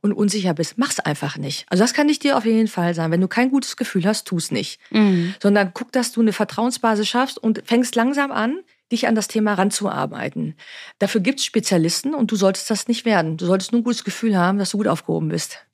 [0.00, 1.66] und unsicher bist, mach's einfach nicht.
[1.68, 3.12] Also das kann ich dir auf jeden Fall sagen.
[3.12, 4.80] Wenn du kein gutes Gefühl hast, tu's nicht.
[4.90, 5.34] Mhm.
[5.42, 8.60] Sondern guck, dass du eine Vertrauensbasis schaffst und fängst langsam an,
[8.92, 10.54] dich an das Thema ranzuarbeiten.
[10.98, 13.36] Dafür gibt's Spezialisten und du solltest das nicht werden.
[13.36, 15.64] Du solltest nur ein gutes Gefühl haben, dass du gut aufgehoben bist.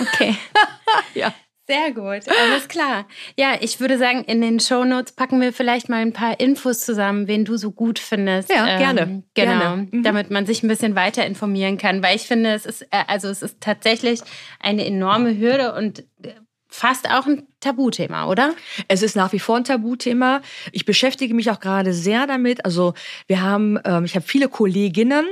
[0.00, 0.36] Okay.
[1.14, 1.34] ja.
[1.66, 3.06] Sehr gut, alles klar.
[3.38, 6.80] Ja, ich würde sagen, in den Show Notes packen wir vielleicht mal ein paar Infos
[6.80, 8.50] zusammen, wen du so gut findest.
[8.50, 9.22] Ja, ähm, gerne.
[9.32, 9.88] Genau, gerne.
[9.90, 10.02] Mhm.
[10.02, 13.28] damit man sich ein bisschen weiter informieren kann, weil ich finde, es ist äh, also
[13.28, 14.20] es ist tatsächlich
[14.60, 16.34] eine enorme Hürde und äh,
[16.68, 18.52] fast auch ein Tabuthema, oder?
[18.88, 20.42] Es ist nach wie vor ein Tabuthema.
[20.72, 22.64] Ich beschäftige mich auch gerade sehr damit.
[22.66, 22.92] Also
[23.26, 25.24] wir haben, ähm, ich habe viele Kolleginnen,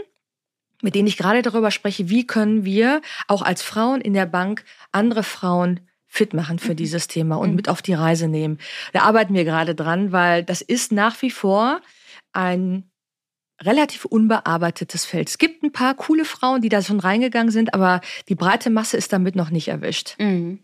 [0.82, 4.64] mit denen ich gerade darüber spreche, wie können wir auch als Frauen in der Bank
[4.92, 5.80] andere Frauen
[6.12, 6.76] fit machen für mhm.
[6.76, 7.56] dieses Thema und mhm.
[7.56, 8.58] mit auf die Reise nehmen.
[8.92, 11.80] Da arbeiten wir gerade dran, weil das ist nach wie vor
[12.34, 12.84] ein
[13.62, 15.30] relativ unbearbeitetes Feld.
[15.30, 18.98] Es gibt ein paar coole Frauen, die da schon reingegangen sind, aber die breite Masse
[18.98, 20.16] ist damit noch nicht erwischt.
[20.18, 20.58] Mhm.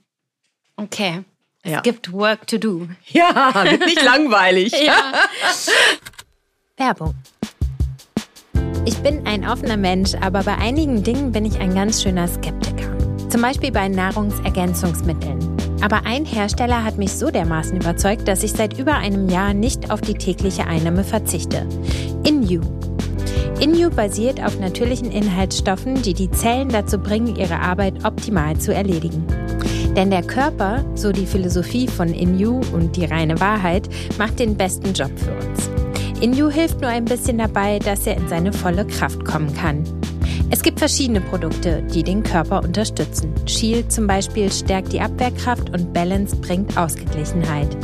[0.76, 1.24] Okay.
[1.64, 1.78] Ja.
[1.78, 2.86] Es gibt Work to do.
[3.06, 4.72] Ja, wird nicht langweilig.
[4.72, 5.14] ja.
[6.76, 7.14] Werbung.
[8.84, 12.97] Ich bin ein offener Mensch, aber bei einigen Dingen bin ich ein ganz schöner Skeptiker.
[13.28, 15.38] Zum Beispiel bei Nahrungsergänzungsmitteln.
[15.80, 19.90] Aber ein Hersteller hat mich so dermaßen überzeugt, dass ich seit über einem Jahr nicht
[19.90, 21.66] auf die tägliche Einnahme verzichte.
[22.24, 22.60] InU.
[23.60, 29.24] InU basiert auf natürlichen Inhaltsstoffen, die die Zellen dazu bringen, ihre Arbeit optimal zu erledigen.
[29.94, 34.92] Denn der Körper, so die Philosophie von InU und die reine Wahrheit, macht den besten
[34.94, 35.68] Job für uns.
[36.20, 39.84] InU hilft nur ein bisschen dabei, dass er in seine volle Kraft kommen kann.
[40.50, 43.34] Es gibt verschiedene Produkte, die den Körper unterstützen.
[43.46, 47.76] Shield zum Beispiel stärkt die Abwehrkraft und Balance bringt Ausgeglichenheit.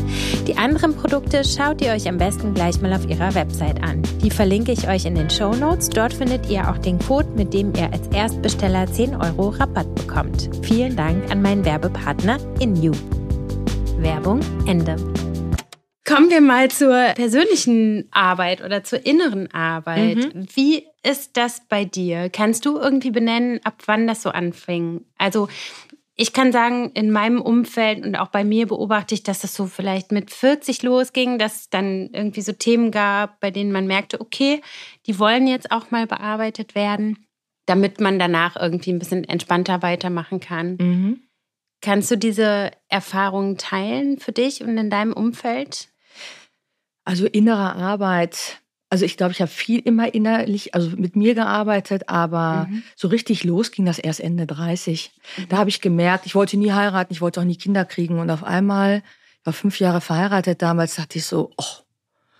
[0.47, 4.03] Die anderen Produkte schaut ihr euch am besten gleich mal auf ihrer Website an.
[4.23, 5.91] Die verlinke ich euch in den Show Notes.
[5.91, 10.49] Dort findet ihr auch den Code, mit dem ihr als Erstbesteller 10 Euro Rabatt bekommt.
[10.63, 12.93] Vielen Dank an meinen Werbepartner InU.
[13.99, 14.97] Werbung Ende.
[16.07, 20.35] Kommen wir mal zur persönlichen Arbeit oder zur inneren Arbeit.
[20.35, 20.47] Mhm.
[20.55, 22.29] Wie ist das bei dir?
[22.29, 25.05] Kannst du irgendwie benennen, ab wann das so anfing?
[25.17, 25.49] Also
[26.17, 29.67] ich kann sagen, in meinem Umfeld und auch bei mir beobachte ich, dass das so
[29.67, 34.21] vielleicht mit 40 losging, dass es dann irgendwie so Themen gab, bei denen man merkte,
[34.21, 34.61] okay,
[35.07, 37.27] die wollen jetzt auch mal bearbeitet werden,
[37.67, 40.77] damit man danach irgendwie ein bisschen entspannter weitermachen kann.
[40.79, 41.21] Mhm.
[41.81, 45.89] Kannst du diese Erfahrungen teilen für dich und in deinem Umfeld?
[47.05, 48.61] Also innere Arbeit.
[48.91, 52.83] Also ich glaube, ich habe viel immer innerlich, also mit mir gearbeitet, aber mhm.
[52.95, 55.11] so richtig los ging das erst Ende 30.
[55.37, 55.49] Mhm.
[55.49, 58.19] Da habe ich gemerkt, ich wollte nie heiraten, ich wollte auch nie Kinder kriegen.
[58.21, 59.03] Und auf einmal,
[59.41, 61.85] ich war fünf Jahre verheiratet damals, dachte ich so, oh,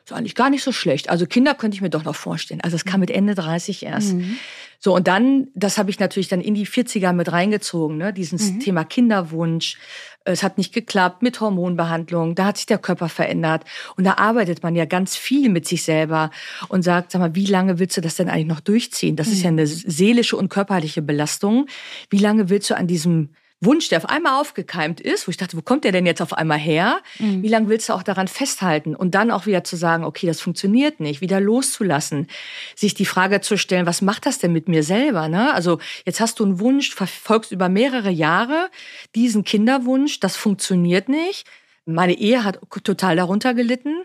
[0.05, 1.09] ist eigentlich gar nicht so schlecht.
[1.09, 2.61] Also Kinder könnte ich mir doch noch vorstellen.
[2.61, 4.13] Also es kam mit Ende 30 erst.
[4.13, 4.37] Mhm.
[4.79, 8.13] So, und dann, das habe ich natürlich dann in die 40er mit reingezogen, ne?
[8.13, 8.61] dieses mhm.
[8.61, 9.79] Thema Kinderwunsch.
[10.25, 12.35] Es hat nicht geklappt mit Hormonbehandlung.
[12.35, 13.65] Da hat sich der Körper verändert.
[13.97, 16.31] Und da arbeitet man ja ganz viel mit sich selber
[16.69, 19.17] und sagt, sag mal, wie lange willst du das denn eigentlich noch durchziehen?
[19.17, 19.33] Das mhm.
[19.33, 19.59] ist ja mhm.
[19.59, 21.67] eine seelische und körperliche Belastung.
[22.09, 23.31] Wie lange willst du an diesem
[23.65, 26.33] Wunsch, der auf einmal aufgekeimt ist, wo ich dachte, wo kommt der denn jetzt auf
[26.33, 27.01] einmal her?
[27.19, 27.43] Mhm.
[27.43, 28.95] Wie lange willst du auch daran festhalten?
[28.95, 32.29] Und dann auch wieder zu sagen, okay, das funktioniert nicht, wieder loszulassen,
[32.75, 35.29] sich die Frage zu stellen, was macht das denn mit mir selber?
[35.29, 35.53] Ne?
[35.55, 38.71] Also jetzt hast du einen Wunsch, verfolgst über mehrere Jahre
[39.15, 41.47] diesen Kinderwunsch, das funktioniert nicht.
[41.87, 44.05] Meine Ehe hat total darunter gelitten.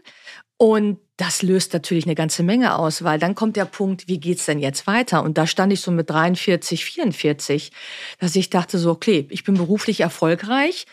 [0.62, 4.46] Und das löst natürlich eine ganze Menge aus, weil dann kommt der Punkt, wie geht's
[4.46, 5.24] denn jetzt weiter?
[5.24, 7.72] Und da stand ich so mit 43, 44,
[8.20, 10.86] dass ich dachte so, okay, ich bin beruflich erfolgreich,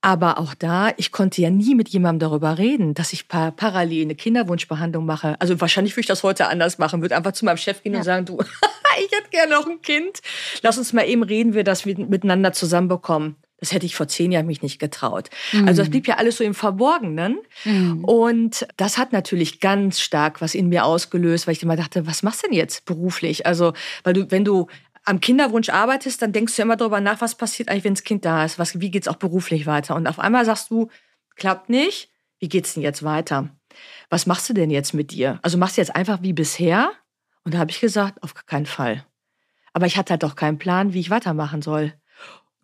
[0.00, 4.02] aber auch da, ich konnte ja nie mit jemandem darüber reden, dass ich par parallel
[4.02, 5.36] eine Kinderwunschbehandlung mache.
[5.40, 7.98] Also wahrscheinlich würde ich das heute anders machen, würde einfach zu meinem Chef gehen ja.
[7.98, 8.40] und sagen, du,
[8.98, 10.20] ich hätte gerne noch ein Kind.
[10.62, 13.36] Lass uns mal eben reden, wir das miteinander zusammenbekommen.
[13.62, 15.30] Das hätte ich vor zehn Jahren mich nicht getraut.
[15.52, 15.68] Mhm.
[15.68, 17.38] Also das blieb ja alles so im Verborgenen.
[17.64, 18.04] Mhm.
[18.04, 22.24] Und das hat natürlich ganz stark was in mir ausgelöst, weil ich immer dachte, was
[22.24, 23.46] machst du denn jetzt beruflich?
[23.46, 23.72] Also,
[24.02, 24.66] weil du, wenn du
[25.04, 28.24] am Kinderwunsch arbeitest, dann denkst du immer darüber nach, was passiert eigentlich, wenn das Kind
[28.24, 29.94] da ist, was, wie geht's auch beruflich weiter.
[29.94, 30.88] Und auf einmal sagst du,
[31.36, 33.48] klappt nicht, wie geht's denn jetzt weiter?
[34.10, 35.38] Was machst du denn jetzt mit dir?
[35.42, 36.90] Also machst du jetzt einfach wie bisher?
[37.44, 39.06] Und da habe ich gesagt, auf keinen Fall.
[39.72, 41.94] Aber ich hatte halt doch keinen Plan, wie ich weitermachen soll.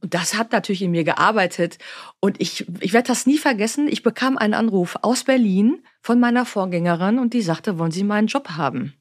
[0.01, 1.79] Und das hat natürlich in mir gearbeitet.
[2.21, 3.89] Und ich, ich werde das nie vergessen.
[3.89, 8.29] Ich bekam einen Anruf aus Berlin von meiner Vorgängerin und die sagte, wollen Sie meinen
[8.29, 8.95] Job haben?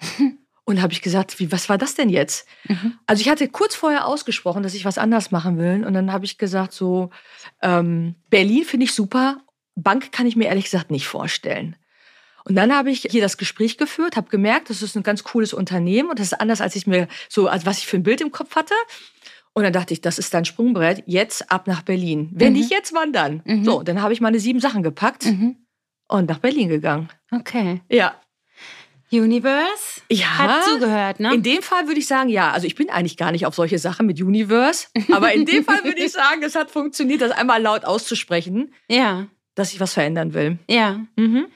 [0.64, 2.46] Und habe ich gesagt, wie, was war das denn jetzt?
[2.68, 2.96] Mhm.
[3.06, 5.84] Also ich hatte kurz vorher ausgesprochen, dass ich was anders machen will.
[5.84, 7.10] Und dann habe ich gesagt, so,
[7.62, 9.38] ähm, Berlin finde ich super,
[9.74, 11.74] Bank kann ich mir ehrlich gesagt nicht vorstellen.
[12.44, 15.52] Und dann habe ich hier das Gespräch geführt, habe gemerkt, das ist ein ganz cooles
[15.52, 18.20] Unternehmen und das ist anders, als ich mir so, als was ich für ein Bild
[18.20, 18.74] im Kopf hatte.
[19.54, 22.30] Und dann dachte ich, das ist dein Sprungbrett, jetzt ab nach Berlin.
[22.32, 22.60] Wenn mhm.
[22.60, 23.42] nicht jetzt, wann dann?
[23.44, 23.64] Mhm.
[23.64, 25.56] So, dann habe ich meine sieben Sachen gepackt mhm.
[26.08, 27.10] und nach Berlin gegangen.
[27.30, 27.82] Okay.
[27.90, 28.14] Ja.
[29.12, 31.34] Universe ja, hat zugehört, ne?
[31.34, 32.50] In dem Fall würde ich sagen, ja.
[32.50, 34.86] Also ich bin eigentlich gar nicht auf solche Sachen mit Universe.
[35.12, 38.72] Aber in dem Fall würde ich sagen, es hat funktioniert, das einmal laut auszusprechen.
[38.88, 39.26] Ja.
[39.54, 40.58] Dass ich was verändern will.
[40.66, 41.00] Ja.
[41.16, 41.46] Mhm.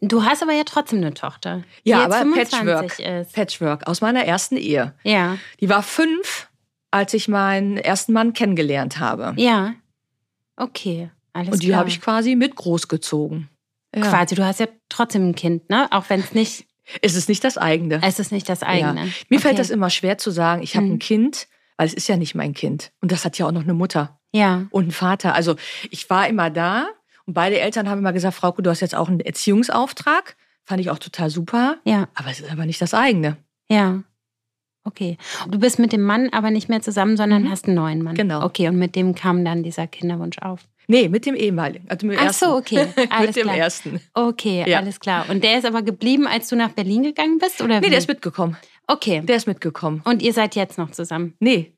[0.00, 1.62] Du hast aber ja trotzdem eine Tochter.
[1.84, 2.98] ja, aber Patchwork.
[2.98, 3.32] Ist.
[3.32, 4.94] Patchwork aus meiner ersten Ehe.
[5.04, 5.38] Ja.
[5.60, 6.47] Die war fünf,
[6.90, 9.34] als ich meinen ersten Mann kennengelernt habe.
[9.36, 9.74] Ja.
[10.56, 11.10] Okay.
[11.32, 13.48] Alles Und die habe ich quasi mit großgezogen.
[13.94, 14.02] Ja.
[14.02, 15.86] Quasi, du hast ja trotzdem ein Kind, ne?
[15.90, 16.66] Auch wenn es nicht
[17.02, 18.00] es ist nicht das eigene.
[18.02, 19.06] Es ist nicht das eigene.
[19.06, 19.12] Ja.
[19.28, 19.38] Mir okay.
[19.40, 20.94] fällt das immer schwer zu sagen, ich habe hm.
[20.94, 22.92] ein Kind, weil es ist ja nicht mein Kind.
[23.00, 24.18] Und das hat ja auch noch eine Mutter.
[24.32, 24.66] Ja.
[24.70, 25.34] Und einen Vater.
[25.34, 25.56] Also
[25.90, 26.88] ich war immer da
[27.26, 30.36] und beide Eltern haben immer gesagt, Frauke, du hast jetzt auch einen Erziehungsauftrag.
[30.64, 31.78] Fand ich auch total super.
[31.84, 32.08] Ja.
[32.14, 33.36] Aber es ist aber nicht das eigene.
[33.68, 34.02] Ja.
[34.88, 35.18] Okay.
[35.50, 37.50] Du bist mit dem Mann aber nicht mehr zusammen, sondern mhm.
[37.50, 38.14] hast einen neuen Mann.
[38.14, 38.42] Genau.
[38.42, 40.60] Okay, und mit dem kam dann dieser Kinderwunsch auf.
[40.86, 41.84] Nee, mit dem ehemaligen.
[41.90, 42.46] Also mit dem Ach ersten.
[42.46, 42.86] so, okay.
[43.10, 43.56] Alles mit dem klar.
[43.58, 44.00] ersten.
[44.14, 44.78] Okay, ja.
[44.78, 45.26] alles klar.
[45.28, 47.60] Und der ist aber geblieben, als du nach Berlin gegangen bist?
[47.60, 47.90] Oder nee, wie?
[47.90, 48.56] der ist mitgekommen.
[48.86, 49.20] Okay.
[49.22, 50.00] Der ist mitgekommen.
[50.04, 51.34] Und ihr seid jetzt noch zusammen?
[51.40, 51.74] Nee.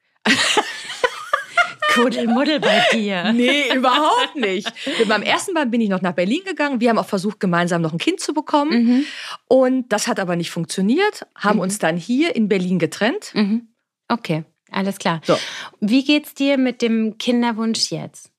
[1.95, 3.33] Kuddelmuddel bei dir.
[3.33, 4.71] Nee, überhaupt nicht.
[4.99, 6.81] Mit meinem ersten Mal bin ich noch nach Berlin gegangen.
[6.81, 8.85] Wir haben auch versucht, gemeinsam noch ein Kind zu bekommen.
[8.85, 9.05] Mhm.
[9.49, 11.27] Und das hat aber nicht funktioniert.
[11.35, 11.63] Haben mhm.
[11.63, 13.33] uns dann hier in Berlin getrennt.
[13.35, 13.69] Mhm.
[14.09, 15.21] Okay, alles klar.
[15.25, 15.37] So.
[15.81, 18.31] Wie geht's dir mit dem Kinderwunsch jetzt?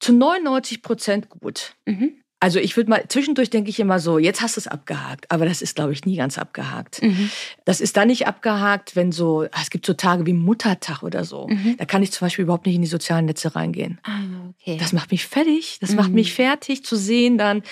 [0.00, 1.74] Zu 99 Prozent gut.
[1.86, 2.23] Mhm.
[2.44, 5.30] Also ich würde mal, zwischendurch denke ich immer so, jetzt hast du es abgehakt.
[5.30, 7.02] Aber das ist, glaube ich, nie ganz abgehakt.
[7.02, 7.30] Mhm.
[7.64, 11.24] Das ist dann nicht abgehakt, wenn so, ah, es gibt so Tage wie Muttertag oder
[11.24, 11.48] so.
[11.48, 11.78] Mhm.
[11.78, 13.98] Da kann ich zum Beispiel überhaupt nicht in die sozialen Netze reingehen.
[14.02, 14.20] Ah,
[14.60, 14.76] okay.
[14.78, 15.78] Das macht mich fertig.
[15.80, 15.96] Das mhm.
[15.96, 17.62] macht mich fertig zu sehen dann,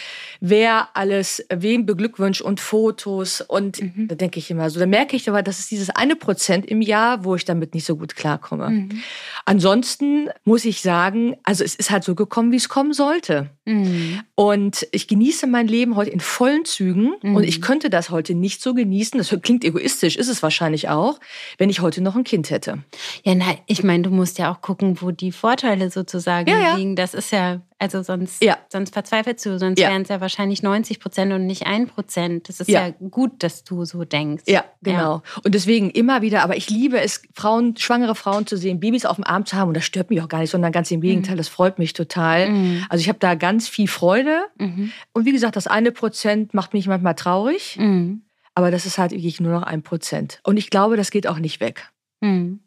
[0.41, 3.43] wer alles, wem beglückwünscht und Fotos.
[3.43, 4.09] Und mhm.
[4.09, 6.81] da denke ich immer so, da merke ich aber, das ist dieses eine Prozent im
[6.81, 8.71] Jahr, wo ich damit nicht so gut klarkomme.
[8.71, 9.03] Mhm.
[9.45, 13.51] Ansonsten muss ich sagen, also es ist halt so gekommen, wie es kommen sollte.
[13.67, 14.23] Mhm.
[14.63, 17.15] Und ich genieße mein Leben heute in vollen Zügen.
[17.23, 17.35] Mhm.
[17.35, 19.19] Und ich könnte das heute nicht so genießen.
[19.19, 21.19] Das klingt egoistisch, ist es wahrscheinlich auch,
[21.59, 22.79] wenn ich heute noch ein Kind hätte.
[23.25, 26.77] Ja, nein, ich meine, du musst ja auch gucken, wo die Vorteile sozusagen ja, ja.
[26.77, 26.95] liegen.
[26.95, 28.59] Das ist ja, also sonst, ja.
[28.71, 29.89] sonst verzweifelst du, sonst ja.
[29.89, 32.49] wären es ja wahrscheinlich 90 Prozent und nicht ein Prozent.
[32.49, 32.91] Das ist ja.
[32.91, 34.45] gut, dass du so denkst.
[34.47, 35.23] Ja, genau.
[35.43, 39.17] Und deswegen immer wieder, aber ich liebe es, Frauen, schwangere Frauen zu sehen, Babys auf
[39.17, 39.69] dem Arm zu haben.
[39.69, 41.39] Und das stört mich auch gar nicht, sondern ganz im Gegenteil, mhm.
[41.39, 42.51] das freut mich total.
[42.51, 42.87] Mhm.
[42.89, 44.43] Also ich habe da ganz viel Freude.
[44.59, 44.93] Mhm.
[45.13, 47.77] Und wie gesagt, das eine Prozent macht mich manchmal traurig.
[47.81, 48.23] Mhm.
[48.55, 50.39] Aber das ist halt wirklich nur noch ein Prozent.
[50.45, 51.91] Und ich glaube, das geht auch nicht weg.
[52.21, 52.61] Mhm.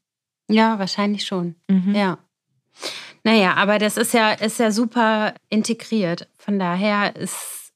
[0.50, 1.56] Ja, wahrscheinlich schon.
[1.70, 1.96] Mhm.
[1.96, 2.18] Ja.
[3.26, 6.28] Naja, aber das ist ja, ist ja super integriert.
[6.38, 7.74] Von daher ist,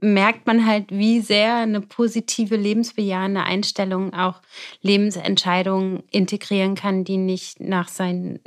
[0.00, 4.40] merkt man halt, wie sehr eine positive, lebensbejahende Einstellung auch
[4.80, 8.38] Lebensentscheidungen integrieren kann, die nicht nach seinen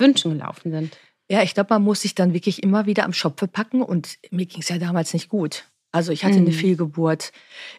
[0.00, 0.98] Wünschen gelaufen sind.
[1.30, 4.46] Ja, ich glaube, man muss sich dann wirklich immer wieder am Schopfe packen und mir
[4.46, 5.66] ging es ja damals nicht gut.
[5.92, 6.46] Also ich hatte mhm.
[6.46, 7.30] eine Fehlgeburt.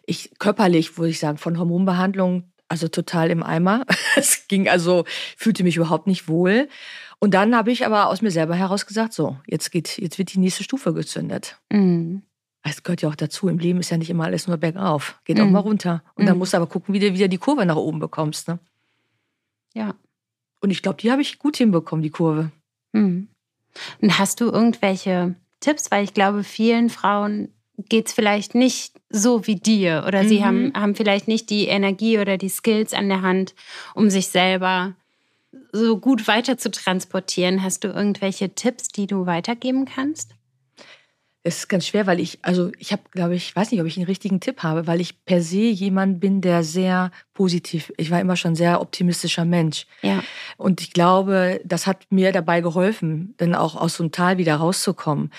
[0.06, 3.84] Ich körperlich, würde ich sagen, von Hormonbehandlung, also total im Eimer.
[4.16, 5.04] Es ging also,
[5.36, 6.70] fühlte mich überhaupt nicht wohl.
[7.22, 10.34] Und dann habe ich aber aus mir selber heraus gesagt, so, jetzt geht, jetzt wird
[10.34, 11.56] die nächste Stufe gezündet.
[11.70, 12.22] Mhm.
[12.64, 13.48] Es gehört ja auch dazu.
[13.48, 15.20] Im Leben ist ja nicht immer alles nur bergauf.
[15.24, 15.44] Geht mhm.
[15.44, 16.02] auch mal runter.
[16.16, 16.40] Und dann mhm.
[16.40, 18.48] musst du aber gucken, wie du wieder die Kurve nach oben bekommst.
[18.48, 18.58] Ne?
[19.72, 19.94] Ja.
[20.60, 22.50] Und ich glaube, die habe ich gut hinbekommen, die Kurve.
[22.90, 23.28] Mhm.
[24.00, 25.92] Und hast du irgendwelche Tipps?
[25.92, 27.50] Weil ich glaube, vielen Frauen
[27.88, 30.28] geht es vielleicht nicht so wie dir oder mhm.
[30.28, 33.54] sie haben, haben vielleicht nicht die Energie oder die Skills an der Hand,
[33.94, 34.96] um sich selber
[35.72, 37.62] so gut weiter zu transportieren.
[37.62, 40.34] Hast du irgendwelche Tipps, die du weitergeben kannst?
[41.44, 43.96] Es ist ganz schwer, weil ich, also ich habe, glaube ich, weiß nicht, ob ich
[43.96, 48.20] einen richtigen Tipp habe, weil ich per se jemand bin, der sehr positiv, ich war
[48.20, 49.86] immer schon sehr optimistischer Mensch.
[50.02, 50.22] Ja.
[50.56, 54.54] Und ich glaube, das hat mir dabei geholfen, dann auch aus so einem Tal wieder
[54.54, 55.32] rauszukommen.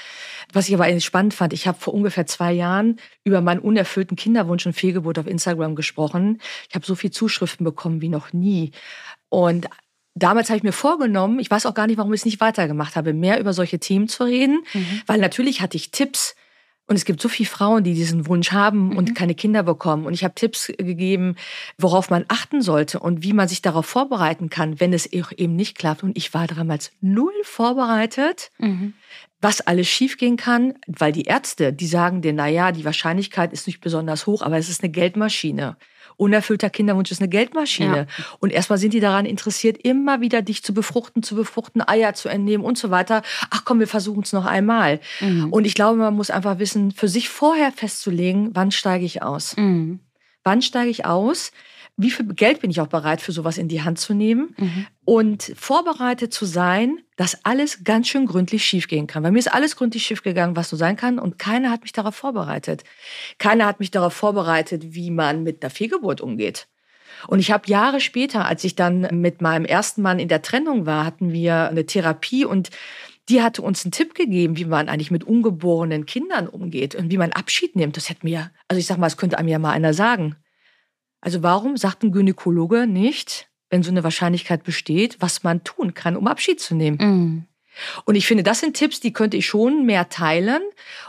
[0.51, 4.65] Was ich aber spannend fand, ich habe vor ungefähr zwei Jahren über meinen unerfüllten Kinderwunsch
[4.65, 6.41] und Fehlgeburt auf Instagram gesprochen.
[6.67, 8.71] Ich habe so viel Zuschriften bekommen wie noch nie.
[9.29, 9.67] Und
[10.15, 12.95] damals habe ich mir vorgenommen, ich weiß auch gar nicht, warum ich es nicht weitergemacht
[12.95, 15.01] habe, mehr über solche Themen zu reden, mhm.
[15.07, 16.35] weil natürlich hatte ich Tipps.
[16.85, 18.97] Und es gibt so viele Frauen, die diesen Wunsch haben mhm.
[18.97, 20.05] und keine Kinder bekommen.
[20.05, 21.37] Und ich habe Tipps gegeben,
[21.77, 25.77] worauf man achten sollte und wie man sich darauf vorbereiten kann, wenn es eben nicht
[25.77, 26.03] klappt.
[26.03, 28.93] Und ich war damals null vorbereitet, mhm.
[29.39, 33.65] was alles schiefgehen kann, weil die Ärzte, die sagen dir, na ja, die Wahrscheinlichkeit ist
[33.65, 35.77] nicht besonders hoch, aber es ist eine Geldmaschine
[36.17, 38.07] unerfüllter Kinderwunsch ist eine Geldmaschine.
[38.17, 38.25] Ja.
[38.39, 42.29] Und erstmal sind die daran interessiert, immer wieder dich zu befruchten, zu befruchten, Eier zu
[42.29, 43.21] entnehmen und so weiter.
[43.49, 44.99] Ach komm, wir versuchen es noch einmal.
[45.19, 45.51] Mhm.
[45.51, 49.55] Und ich glaube, man muss einfach wissen, für sich vorher festzulegen, wann steige ich aus.
[49.57, 49.99] Mhm.
[50.43, 51.51] Wann steige ich aus?
[51.95, 54.87] Wie viel Geld bin ich auch bereit, für sowas in die Hand zu nehmen mhm.
[55.05, 59.21] und vorbereitet zu sein, dass alles ganz schön gründlich schiefgehen kann.
[59.21, 62.15] Bei mir ist alles gründlich schiefgegangen, was so sein kann und keiner hat mich darauf
[62.15, 62.83] vorbereitet.
[63.37, 66.67] Keiner hat mich darauf vorbereitet, wie man mit einer Fehlgeburt umgeht.
[67.27, 70.85] Und ich habe Jahre später, als ich dann mit meinem ersten Mann in der Trennung
[70.87, 72.69] war, hatten wir eine Therapie und
[73.29, 77.17] die hatte uns einen Tipp gegeben, wie man eigentlich mit ungeborenen Kindern umgeht und wie
[77.17, 77.95] man Abschied nimmt.
[77.95, 80.35] Das hätte mir, also ich sag mal, das könnte einem ja mal einer sagen.
[81.23, 86.17] Also warum sagt ein Gynäkologe nicht, wenn so eine Wahrscheinlichkeit besteht, was man tun kann,
[86.17, 86.97] um Abschied zu nehmen?
[86.99, 87.43] Mhm.
[88.03, 90.61] Und ich finde, das sind Tipps, die könnte ich schon mehr teilen.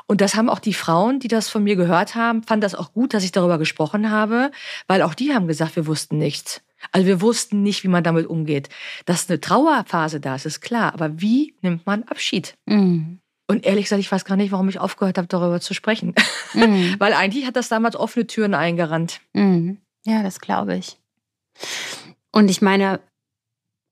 [0.07, 2.93] Und das haben auch die Frauen, die das von mir gehört haben, fanden das auch
[2.93, 4.53] gut, dass ich darüber gesprochen habe,
[4.87, 6.63] weil auch die haben gesagt, wir wussten nichts.
[6.93, 8.69] Also wir wussten nicht, wie man damit umgeht.
[9.07, 10.95] Dass eine Trauerphase da ist, ist klar.
[10.95, 12.55] Aber wie nimmt man Abschied?
[12.67, 13.19] Mhm.
[13.47, 16.15] Und ehrlich gesagt, ich weiß gar nicht, warum ich aufgehört habe, darüber zu sprechen.
[16.53, 16.95] Mhm.
[16.99, 19.21] weil eigentlich hat das damals offene Türen eingerannt.
[19.33, 19.79] Mhm.
[20.05, 20.99] Ja, das glaube ich.
[22.33, 23.01] Und ich meine,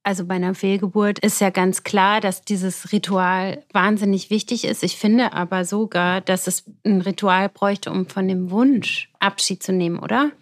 [0.04, 4.82] also bei einer Fehlgeburt ist ja ganz klar, dass dieses Ritual wahnsinnig wichtig ist.
[4.82, 9.72] Ich finde aber sogar, dass es ein Ritual bräuchte, um von dem Wunsch Abschied zu
[9.72, 10.32] nehmen, oder?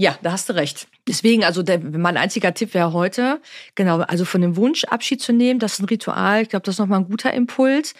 [0.00, 0.88] Ja, da hast du recht.
[1.06, 3.38] Deswegen, also der, mein einziger Tipp wäre heute,
[3.74, 6.40] genau, also von dem Wunsch Abschied zu nehmen, das ist ein Ritual.
[6.40, 7.92] Ich glaube, das ist nochmal ein guter Impuls.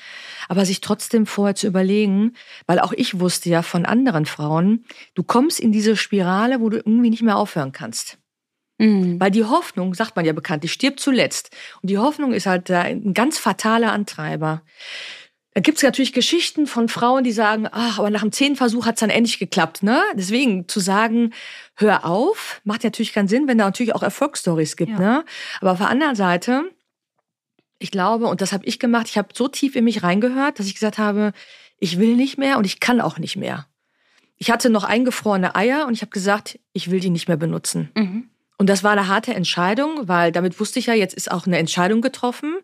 [0.48, 2.32] Aber sich trotzdem vorher zu überlegen,
[2.66, 6.78] weil auch ich wusste ja von anderen Frauen, du kommst in diese Spirale, wo du
[6.78, 8.16] irgendwie nicht mehr aufhören kannst.
[8.78, 9.20] Mhm.
[9.20, 11.54] Weil die Hoffnung, sagt man ja bekanntlich, stirbt zuletzt.
[11.82, 14.62] Und die Hoffnung ist halt ein ganz fataler Antreiber.
[15.52, 18.86] Da gibt es natürlich Geschichten von Frauen, die sagen, ach, aber nach dem zehnten Versuch
[18.86, 19.82] hat es dann endlich geklappt.
[19.82, 20.00] Ne?
[20.14, 21.32] Deswegen zu sagen,
[21.74, 24.92] hör auf, macht natürlich keinen Sinn, wenn da natürlich auch Erfolgsstories gibt.
[24.92, 24.98] Ja.
[24.98, 25.24] Ne?
[25.60, 26.70] Aber auf der anderen Seite,
[27.80, 30.66] ich glaube, und das habe ich gemacht, ich habe so tief in mich reingehört, dass
[30.66, 31.32] ich gesagt habe,
[31.80, 33.66] ich will nicht mehr und ich kann auch nicht mehr.
[34.36, 37.90] Ich hatte noch eingefrorene Eier und ich habe gesagt, ich will die nicht mehr benutzen.
[37.96, 38.30] Mhm.
[38.56, 41.58] Und das war eine harte Entscheidung, weil damit wusste ich ja, jetzt ist auch eine
[41.58, 42.58] Entscheidung getroffen.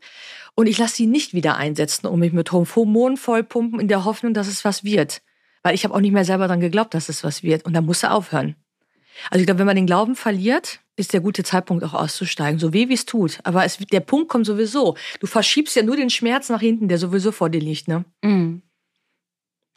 [0.57, 4.33] Und ich lasse sie nicht wieder einsetzen, um mich mit Hormonen vollpumpen, in der Hoffnung,
[4.33, 5.23] dass es was wird.
[5.63, 7.67] Weil ich habe auch nicht mehr selber daran geglaubt, dass es was wird.
[7.67, 8.57] Und dann musste aufhören.
[9.31, 12.59] Also ich glaube, wenn man den Glauben verliert, ist der gute Zeitpunkt auch auszusteigen.
[12.59, 13.39] So weh wie es tut.
[13.45, 14.97] Aber es, der Punkt kommt sowieso.
[15.21, 17.87] Du verschiebst ja nur den Schmerz nach hinten, der sowieso vor dir liegt.
[17.87, 18.05] Ne?
[18.23, 18.63] Mm.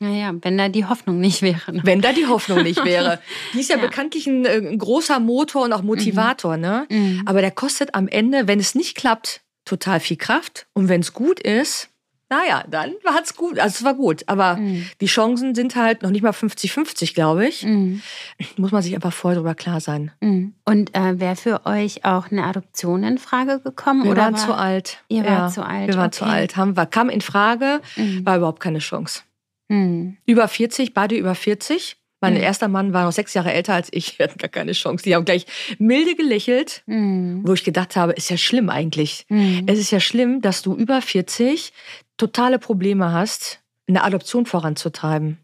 [0.02, 1.74] Naja, wenn da die Hoffnung nicht wäre.
[1.74, 1.82] Ne?
[1.84, 3.20] Wenn da die Hoffnung nicht wäre.
[3.54, 3.82] Die ist ja, ja.
[3.82, 6.56] bekanntlich ein, äh, ein, großer Motor und auch Motivator.
[6.56, 6.62] Mhm.
[6.62, 6.88] Ne?
[6.90, 7.24] Mhm.
[7.26, 10.68] Aber der kostet am Ende, wenn es nicht klappt, total viel Kraft.
[10.74, 11.90] Und wenn es gut ist,
[12.30, 13.58] naja, dann war es gut.
[13.58, 14.24] Also es war gut.
[14.28, 14.86] Aber mhm.
[15.02, 17.64] die Chancen sind halt noch nicht mal 50-50, glaube ich.
[17.64, 18.02] Mhm.
[18.58, 20.12] Muss man sich einfach voll darüber klar sein.
[20.22, 20.54] Mhm.
[20.64, 24.04] Und äh, wäre für euch auch eine Adoption in Frage gekommen?
[24.04, 25.04] Wir oder waren war, zu alt.
[25.08, 25.88] Ihr ja, wart zu alt.
[25.88, 26.18] Wir waren okay.
[26.18, 26.56] zu alt.
[26.56, 28.26] Haben, war, kam in Frage, mhm.
[28.26, 29.22] war überhaupt keine Chance.
[29.70, 30.18] Mhm.
[30.28, 31.99] Über 40, beide über 40.
[32.22, 32.42] Mein mhm.
[32.42, 35.04] erster Mann war noch sechs Jahre älter als ich, wir hatten gar keine Chance.
[35.04, 35.46] Die haben gleich
[35.78, 37.42] milde gelächelt, mhm.
[37.46, 39.26] wo ich gedacht habe, ist ja schlimm eigentlich.
[39.30, 39.64] Mhm.
[39.68, 41.74] Es ist ja schlimm, dass du über 40
[42.18, 45.38] totale Probleme hast, eine Adoption voranzutreiben.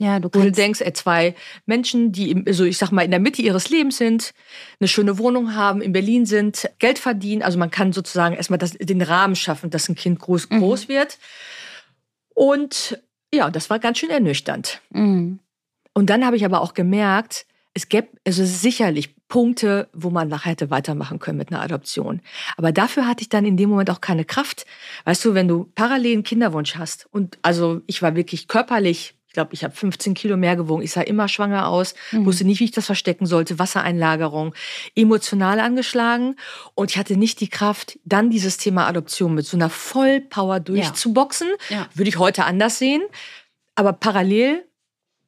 [0.00, 0.46] Ja, du, kannst.
[0.46, 1.34] Wo du denkst, ey, zwei
[1.66, 4.32] Menschen, die, so ich sag mal, in der Mitte ihres Lebens sind,
[4.78, 7.42] eine schöne Wohnung haben, in Berlin sind, Geld verdienen.
[7.42, 10.60] Also man kann sozusagen erstmal das, den Rahmen schaffen, dass ein Kind groß, mhm.
[10.60, 11.18] groß wird.
[12.32, 13.02] Und
[13.34, 14.80] ja, das war ganz schön ernüchternd.
[14.90, 15.40] Mhm.
[15.98, 20.52] Und dann habe ich aber auch gemerkt, es gäbe also sicherlich Punkte, wo man nachher
[20.52, 22.20] hätte weitermachen können mit einer Adoption.
[22.56, 24.64] Aber dafür hatte ich dann in dem Moment auch keine Kraft.
[25.06, 29.32] Weißt du, wenn du parallel einen Kinderwunsch hast und also ich war wirklich körperlich Ich
[29.32, 30.84] glaube, ich habe 15 Kilo mehr gewogen.
[30.84, 32.26] Ich sah immer schwanger aus, mhm.
[32.26, 33.58] wusste nicht, wie ich das verstecken sollte.
[33.58, 34.54] Wassereinlagerung,
[34.94, 36.36] emotional angeschlagen.
[36.76, 41.48] Und ich hatte nicht die Kraft, dann dieses Thema Adoption mit so einer Vollpower durchzuboxen.
[41.70, 41.76] Ja.
[41.76, 41.88] Ja.
[41.92, 43.02] Würde ich heute anders sehen.
[43.74, 44.67] Aber parallel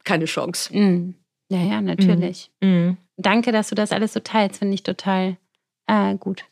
[0.05, 0.77] keine Chance.
[0.77, 1.15] Mhm.
[1.49, 2.51] Ja, ja, natürlich.
[2.61, 2.97] Mhm.
[3.17, 4.59] Danke, dass du das alles so teilst.
[4.59, 5.37] Finde ich total
[5.87, 6.45] äh, gut.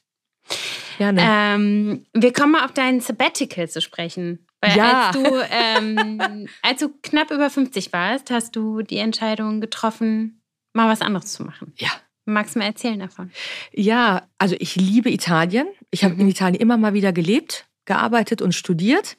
[0.98, 1.20] Gerne.
[1.22, 4.44] Ähm, wir kommen mal auf dein Sabbatical zu sprechen.
[4.60, 5.08] Weil ja.
[5.08, 10.88] als, du, ähm, als du knapp über 50 warst, hast du die Entscheidung getroffen, mal
[10.88, 11.72] was anderes zu machen.
[11.76, 11.90] Ja.
[12.24, 13.30] Magst du mir erzählen davon?
[13.72, 15.66] Ja, also ich liebe Italien.
[15.90, 16.20] Ich habe mhm.
[16.20, 19.16] in Italien immer mal wieder gelebt, gearbeitet und studiert.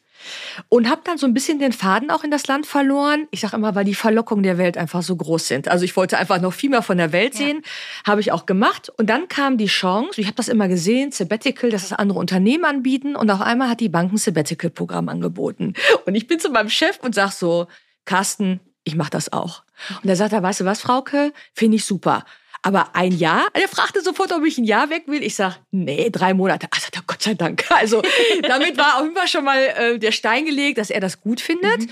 [0.68, 3.28] Und habe dann so ein bisschen den Faden auch in das Land verloren.
[3.32, 5.68] Ich sage immer, weil die Verlockungen der Welt einfach so groß sind.
[5.68, 8.12] Also ich wollte einfach noch viel mehr von der Welt sehen, ja.
[8.12, 8.92] habe ich auch gemacht.
[8.98, 12.66] Und dann kam die Chance, ich habe das immer gesehen, Sabbatical, dass es andere Unternehmen
[12.66, 13.16] anbieten.
[13.16, 15.74] Und auf einmal hat die Bank ein Sabbatical-Programm angeboten.
[16.06, 17.68] Und ich bin zu meinem Chef und sag so,
[18.06, 19.64] Carsten, ich mache das auch.
[20.04, 22.26] Und er sagt er, weißt du was, Frauke, finde ich super.
[22.62, 23.48] Aber ein Jahr?
[23.54, 25.24] Er fragte sofort, ob ich ein Jahr weg will.
[25.24, 26.68] Ich sag, nee, drei Monate.
[26.72, 27.66] Also Gott sei Dank.
[27.80, 28.02] Also
[28.42, 31.40] damit war auf jeden Fall schon mal äh, der Stein gelegt, dass er das gut
[31.40, 31.82] findet.
[31.82, 31.90] Mhm.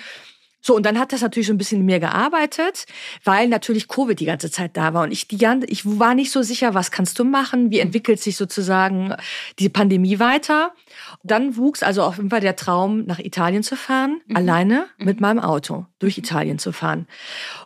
[0.59, 2.85] So, und dann hat das natürlich so ein bisschen mehr gearbeitet,
[3.23, 5.03] weil natürlich Covid die ganze Zeit da war.
[5.03, 7.71] Und ich, die, ich war nicht so sicher, was kannst du machen?
[7.71, 9.15] Wie entwickelt sich sozusagen
[9.59, 10.73] die Pandemie weiter?
[11.23, 14.35] Dann wuchs also auf jeden Fall der Traum, nach Italien zu fahren, mhm.
[14.35, 15.05] alleine mhm.
[15.05, 16.23] mit meinem Auto durch mhm.
[16.23, 17.07] Italien zu fahren.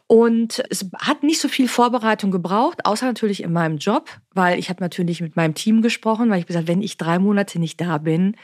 [0.07, 4.69] Und es hat nicht so viel Vorbereitung gebraucht, außer natürlich in meinem Job, weil ich
[4.69, 7.97] habe natürlich mit meinem Team gesprochen, weil ich gesagt, wenn ich drei Monate nicht da
[7.97, 8.35] bin,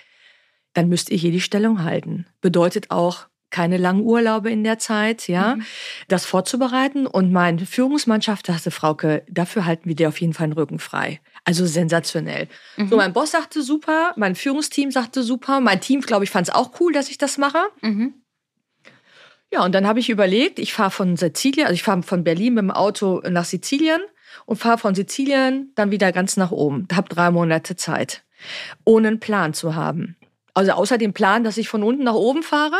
[0.74, 2.28] dann müsst ihr hier die Stellung halten.
[2.40, 5.64] Bedeutet auch, keine langen Urlaube in der Zeit, ja, mhm.
[6.08, 7.08] das vorzubereiten.
[7.08, 11.22] Und meine Führungsmannschaft sagte, Frauke, dafür halten wir dir auf jeden Fall den Rücken frei.
[11.46, 12.48] Also sensationell.
[12.76, 12.90] Mhm.
[12.90, 16.54] So, mein Boss sagte super, mein Führungsteam sagte super, mein Team, glaube ich, fand es
[16.54, 17.60] auch cool, dass ich das mache.
[17.82, 18.14] Mhm.
[19.52, 22.56] Ja, und dann habe ich überlegt, ich fahre von Sizilien, also ich fahre von Berlin
[22.56, 24.02] mit dem Auto nach Sizilien
[24.46, 26.88] und fahre von Sizilien dann wieder ganz nach oben.
[26.94, 28.24] Habe drei Monate Zeit,
[28.84, 30.18] ohne einen Plan zu haben.
[30.54, 32.76] Also außer dem Plan, dass ich von unten nach oben fahre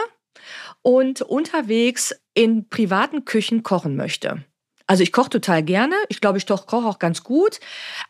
[0.82, 4.44] und unterwegs in privaten Küchen kochen möchte.
[4.88, 5.96] Also ich koche total gerne.
[6.08, 7.60] Ich glaube, ich koche auch ganz gut.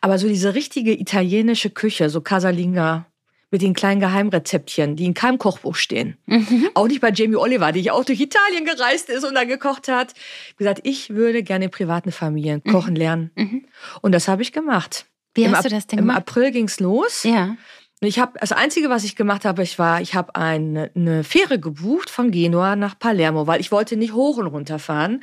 [0.00, 3.06] Aber so diese richtige italienische Küche, so Casalinga
[3.50, 6.18] mit den kleinen Geheimrezeptchen, die in keinem Kochbuch stehen.
[6.26, 6.68] Mhm.
[6.74, 10.12] Auch nicht bei Jamie Oliver, die auch durch Italien gereist ist und dann gekocht hat.
[10.50, 12.70] Ich gesagt, ich würde gerne in privaten Familien mhm.
[12.70, 13.30] kochen lernen.
[13.34, 13.66] Mhm.
[14.02, 15.06] Und das habe ich gemacht.
[15.34, 16.16] Wie Im hast du das denn gemacht?
[16.16, 17.22] Im April ging's los.
[17.22, 17.56] Ja.
[18.00, 21.58] Ich habe das einzige, was ich gemacht habe, ich war, ich habe eine, eine Fähre
[21.58, 25.22] gebucht von Genua nach Palermo, weil ich wollte nicht hoch und runter fahren,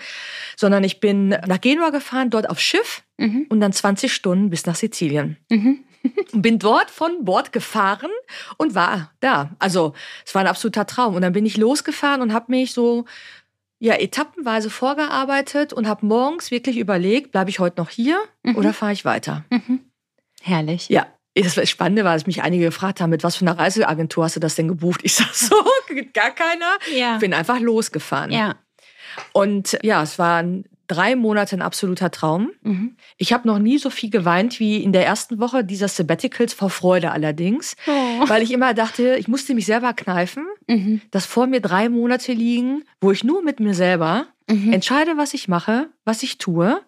[0.58, 3.46] sondern ich bin nach Genua gefahren, dort auf Schiff mhm.
[3.48, 5.38] und dann 20 Stunden bis nach Sizilien.
[5.50, 5.86] Mhm.
[6.34, 8.12] bin dort von Bord gefahren
[8.58, 9.52] und war da.
[9.60, 9.94] Also
[10.26, 11.16] es war ein absoluter Traum.
[11.16, 13.06] Und dann bin ich losgefahren und habe mich so
[13.80, 18.56] ja etappenweise vorgearbeitet und habe morgens wirklich überlegt, bleibe ich heute noch hier mhm.
[18.56, 19.46] oder fahre ich weiter?
[19.50, 19.80] Mhm.
[20.42, 20.90] Herrlich.
[20.90, 24.36] Ja, das Spannende war, dass mich einige gefragt haben, mit was für einer Reiseagentur hast
[24.38, 25.02] du das denn gebucht?
[25.04, 25.56] Ich sag so,
[26.14, 26.78] gar keiner.
[26.96, 27.18] Ja.
[27.18, 28.32] Bin einfach losgefahren.
[28.32, 28.56] Ja.
[29.34, 32.52] Und ja, es waren drei Monate ein absoluter Traum.
[32.62, 32.96] Mhm.
[33.18, 36.70] Ich habe noch nie so viel geweint wie in der ersten Woche dieser Sabbaticals vor
[36.70, 38.30] Freude allerdings, oh.
[38.30, 41.02] weil ich immer dachte, ich musste mich selber kneifen, mhm.
[41.12, 44.74] dass vor mir drei Monate liegen, wo ich nur mit mir selber mhm.
[44.74, 46.80] entscheide, was ich mache, was ich tue.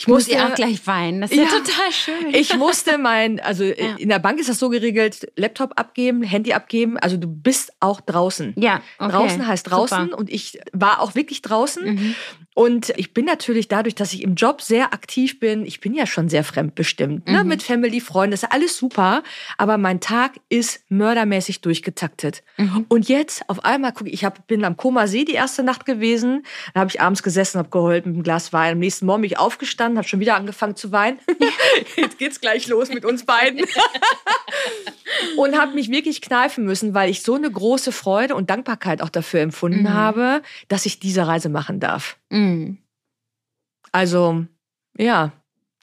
[0.00, 1.22] Ich musste muss auch gleich weinen.
[1.22, 2.32] Das ist ja, ja total schön.
[2.32, 3.96] Ich musste mein, also ja.
[3.98, 6.96] in der Bank ist das so geregelt, Laptop abgeben, Handy abgeben.
[6.98, 8.54] Also du bist auch draußen.
[8.56, 8.80] Ja.
[8.98, 9.10] Okay.
[9.10, 10.18] Draußen heißt draußen Super.
[10.18, 11.94] und ich war auch wirklich draußen.
[11.94, 12.14] Mhm.
[12.54, 16.06] Und ich bin natürlich dadurch, dass ich im Job sehr aktiv bin, ich bin ja
[16.06, 17.44] schon sehr fremdbestimmt, ne?
[17.44, 17.48] Mhm.
[17.48, 19.22] mit Family, Freunden, das ist alles super.
[19.58, 22.42] Aber mein Tag ist mördermäßig durchgetaktet.
[22.56, 22.86] Mhm.
[22.88, 25.86] Und jetzt auf einmal gucke ich, ich hab, bin am Koma See die erste Nacht
[25.86, 26.42] gewesen.
[26.74, 28.72] Da habe ich abends gesessen, habe geheult mit einem Glas Wein.
[28.72, 31.18] Am nächsten Morgen bin ich aufgestanden, habe schon wieder angefangen zu weinen.
[31.96, 33.64] jetzt geht's gleich los mit uns beiden.
[35.36, 39.08] und habe mich wirklich kneifen müssen, weil ich so eine große Freude und Dankbarkeit auch
[39.08, 39.94] dafür empfunden mhm.
[39.94, 42.18] habe, dass ich diese Reise machen darf.
[42.30, 42.78] Mhm.
[43.92, 44.44] Also,
[44.96, 45.32] ja,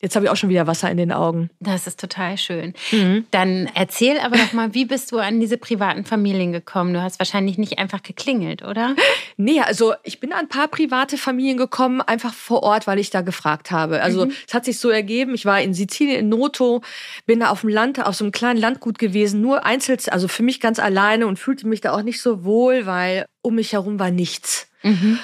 [0.06, 1.50] Jetzt habe ich auch schon wieder Wasser in den Augen.
[1.60, 2.76] Das ist total schön.
[2.92, 3.26] Mhm.
[3.32, 6.94] Dann erzähl aber doch mal, wie bist du an diese privaten Familien gekommen?
[6.94, 8.96] Du hast wahrscheinlich nicht einfach geklingelt, oder?
[9.38, 13.10] Nee, also ich bin an ein paar private Familien gekommen, einfach vor Ort, weil ich
[13.10, 14.02] da gefragt habe.
[14.02, 14.32] Also mhm.
[14.48, 16.82] es hat sich so ergeben, ich war in Sizilien, in Noto,
[17.26, 20.42] bin da auf dem Land, auf so einem kleinen Landgut gewesen, nur einzeln, also für
[20.42, 24.00] mich ganz alleine und fühlte mich da auch nicht so wohl, weil um mich herum
[24.00, 24.70] war nichts.
[24.84, 25.20] Mhm.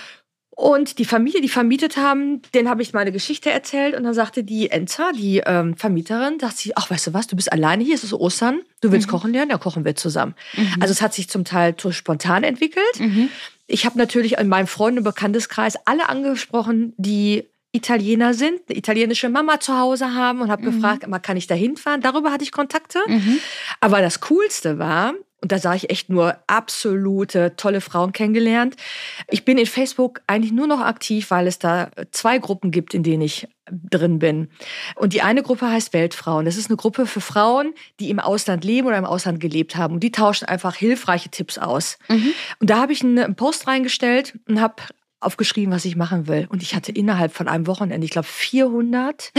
[0.62, 4.44] Und die Familie, die vermietet haben, den habe ich meine Geschichte erzählt und dann sagte
[4.44, 7.96] die Enza, die ähm, Vermieterin, dachte sie, ach, weißt du was, du bist alleine hier,
[7.96, 9.12] es ist Ostern, du willst mhm.
[9.12, 10.36] kochen lernen, ja, kochen wir zusammen.
[10.56, 10.76] Mhm.
[10.80, 13.00] Also es hat sich zum Teil so spontan entwickelt.
[13.00, 13.30] Mhm.
[13.66, 19.30] Ich habe natürlich in meinem Freunde- und Bekannteskreis alle angesprochen, die Italiener sind, eine italienische
[19.30, 20.76] Mama zu Hause haben und habe mhm.
[20.76, 22.02] gefragt, mal kann ich da hinfahren?
[22.02, 23.00] Darüber hatte ich Kontakte.
[23.08, 23.40] Mhm.
[23.80, 28.76] Aber das Coolste war, und da sah ich echt nur absolute tolle Frauen kennengelernt.
[29.28, 33.02] Ich bin in Facebook eigentlich nur noch aktiv, weil es da zwei Gruppen gibt, in
[33.02, 34.50] denen ich drin bin.
[34.96, 36.46] Und die eine Gruppe heißt Weltfrauen.
[36.46, 39.96] Das ist eine Gruppe für Frauen, die im Ausland leben oder im Ausland gelebt haben.
[39.96, 41.98] Und die tauschen einfach hilfreiche Tipps aus.
[42.08, 42.34] Mhm.
[42.60, 44.76] Und da habe ich einen Post reingestellt und habe
[45.20, 46.48] aufgeschrieben, was ich machen will.
[46.50, 49.32] Und ich hatte innerhalb von einem Wochenende, ich glaube, 400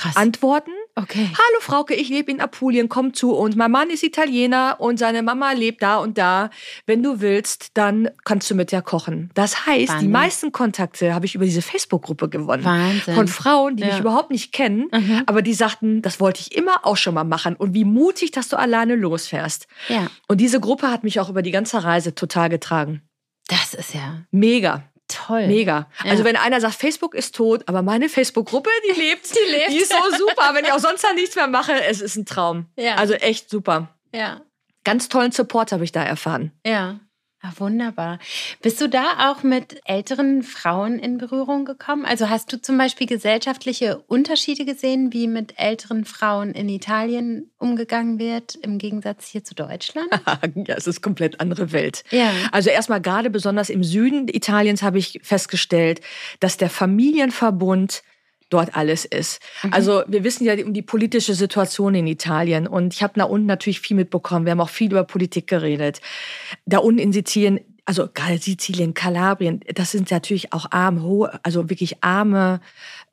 [0.00, 0.16] Krass.
[0.16, 0.70] Antworten.
[0.94, 1.28] Okay.
[1.28, 3.54] Hallo Frauke, ich lebe in Apulien, komm zu uns.
[3.54, 6.48] Mein Mann ist Italiener und seine Mama lebt da und da.
[6.86, 9.30] Wenn du willst, dann kannst du mit der kochen.
[9.34, 10.08] Das heißt, Wahnsinn.
[10.08, 12.64] die meisten Kontakte habe ich über diese Facebook-Gruppe gewonnen.
[12.64, 13.14] Wahnsinn.
[13.14, 13.90] Von Frauen, die ja.
[13.90, 15.22] mich überhaupt nicht kennen, mhm.
[15.26, 17.54] aber die sagten, das wollte ich immer auch schon mal machen.
[17.54, 19.66] Und wie mutig, dass du alleine losfährst.
[19.88, 20.06] Ja.
[20.28, 23.02] Und diese Gruppe hat mich auch über die ganze Reise total getragen.
[23.48, 24.84] Das ist ja mega.
[25.10, 25.46] Toll.
[25.46, 25.88] Mega.
[26.04, 26.12] Ja.
[26.12, 29.30] Also wenn einer sagt, Facebook ist tot, aber meine Facebook-Gruppe, die lebt.
[29.34, 29.70] die lebt.
[29.70, 30.50] Die ist so super.
[30.54, 32.66] wenn ich auch sonst dann nichts mehr mache, es ist ein Traum.
[32.76, 32.94] Ja.
[32.96, 33.88] Also echt super.
[34.14, 34.40] Ja.
[34.84, 36.52] Ganz tollen Support habe ich da erfahren.
[36.64, 37.00] Ja.
[37.42, 38.18] Ach, wunderbar.
[38.60, 42.04] Bist du da auch mit älteren Frauen in Berührung gekommen?
[42.04, 48.18] Also hast du zum Beispiel gesellschaftliche Unterschiede gesehen, wie mit älteren Frauen in Italien umgegangen
[48.18, 50.08] wird, im Gegensatz hier zu Deutschland?
[50.54, 52.04] ja, es ist komplett andere Welt.
[52.10, 52.30] Ja.
[52.52, 56.02] Also erstmal gerade besonders im Süden Italiens habe ich festgestellt,
[56.40, 58.02] dass der Familienverbund
[58.50, 59.40] dort alles ist.
[59.62, 59.72] Mhm.
[59.72, 63.46] Also wir wissen ja um die politische Situation in Italien und ich habe da unten
[63.46, 64.44] natürlich viel mitbekommen.
[64.44, 66.00] Wir haben auch viel über Politik geredet.
[66.66, 71.70] Da unten in Sizilien, also gerade Sizilien, Kalabrien, das sind natürlich auch arme, hohe, also
[71.70, 72.60] wirklich arme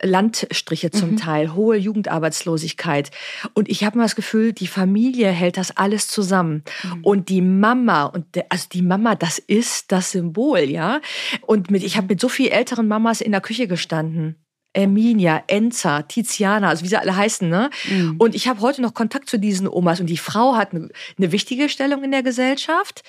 [0.00, 1.16] Landstriche zum mhm.
[1.16, 3.10] Teil, hohe Jugendarbeitslosigkeit.
[3.54, 6.62] Und ich habe mal das Gefühl, die Familie hält das alles zusammen.
[6.84, 7.04] Mhm.
[7.04, 11.00] Und die Mama, und der, also die Mama, das ist das Symbol, ja.
[11.42, 14.36] Und mit, ich habe mit so vielen älteren Mamas in der Küche gestanden.
[14.78, 17.48] Erminia, Enza, Tiziana, also wie sie alle heißen.
[17.48, 17.68] Ne?
[17.90, 18.14] Mhm.
[18.18, 19.98] Und ich habe heute noch Kontakt zu diesen Omas.
[19.98, 23.02] Und die Frau hat eine, eine, wichtige Stellung in der Gesellschaft.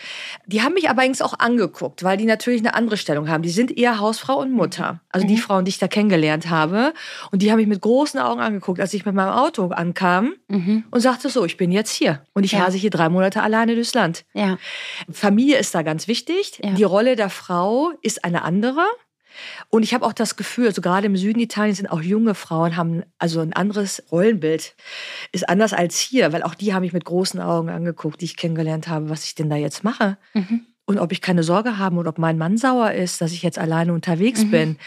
[0.48, 3.44] Die haben mich aber eigentlich auch angeguckt, weil die natürlich eine andere Stellung haben.
[3.44, 5.02] Die sind eher Hausfrau und Mutter.
[5.10, 5.30] Also mhm.
[5.30, 6.92] die Frauen, die ich da kennengelernt habe.
[7.32, 10.86] Und die haben mich mit großen Augen angeguckt, als ich mit meinem Auto ankam mhm.
[10.90, 12.24] und sagte so, ich bin jetzt hier.
[12.34, 12.64] Und ich ja.
[12.64, 14.26] rase hier drei Monate alleine durchs Land.
[14.34, 14.58] Ja.
[15.12, 16.60] Familie ist da ganz wichtig.
[16.64, 16.72] Ja.
[16.72, 18.82] Die Rolle der Frau ist eine andere.
[19.70, 22.76] Und ich habe auch das Gefühl, also gerade im Süden Italiens sind auch junge Frauen,
[22.76, 24.76] haben also ein anderes Rollenbild.
[25.32, 28.38] Ist anders als hier, weil auch die haben mich mit großen Augen angeguckt, die ich
[28.38, 30.18] kennengelernt habe, was ich denn da jetzt mache.
[30.34, 30.66] Mhm.
[30.90, 33.60] Und ob ich keine Sorge habe und ob mein Mann sauer ist, dass ich jetzt
[33.60, 34.50] alleine unterwegs mhm.
[34.50, 34.78] bin.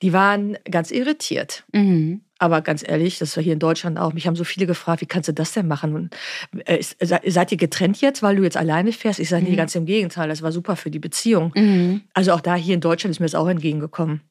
[0.00, 1.64] Die waren ganz irritiert.
[1.74, 2.22] Mhm.
[2.38, 4.14] Aber ganz ehrlich, das war hier in Deutschland auch.
[4.14, 5.94] Mich haben so viele gefragt, wie kannst du das denn machen?
[5.94, 6.16] Und,
[6.64, 9.20] äh, seid ihr getrennt jetzt, weil du jetzt alleine fährst?
[9.20, 9.56] Ich sage, nee, mhm.
[9.56, 10.30] ganz im Gegenteil.
[10.30, 11.52] Das war super für die Beziehung.
[11.54, 12.04] Mhm.
[12.14, 14.22] Also auch da hier in Deutschland ist mir das auch entgegengekommen.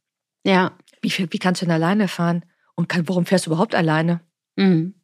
[0.44, 0.72] Ja.
[1.04, 2.44] Wie, wie kannst du denn alleine fahren?
[2.74, 4.22] Und kann, warum fährst du überhaupt alleine?
[4.56, 4.96] Mhm.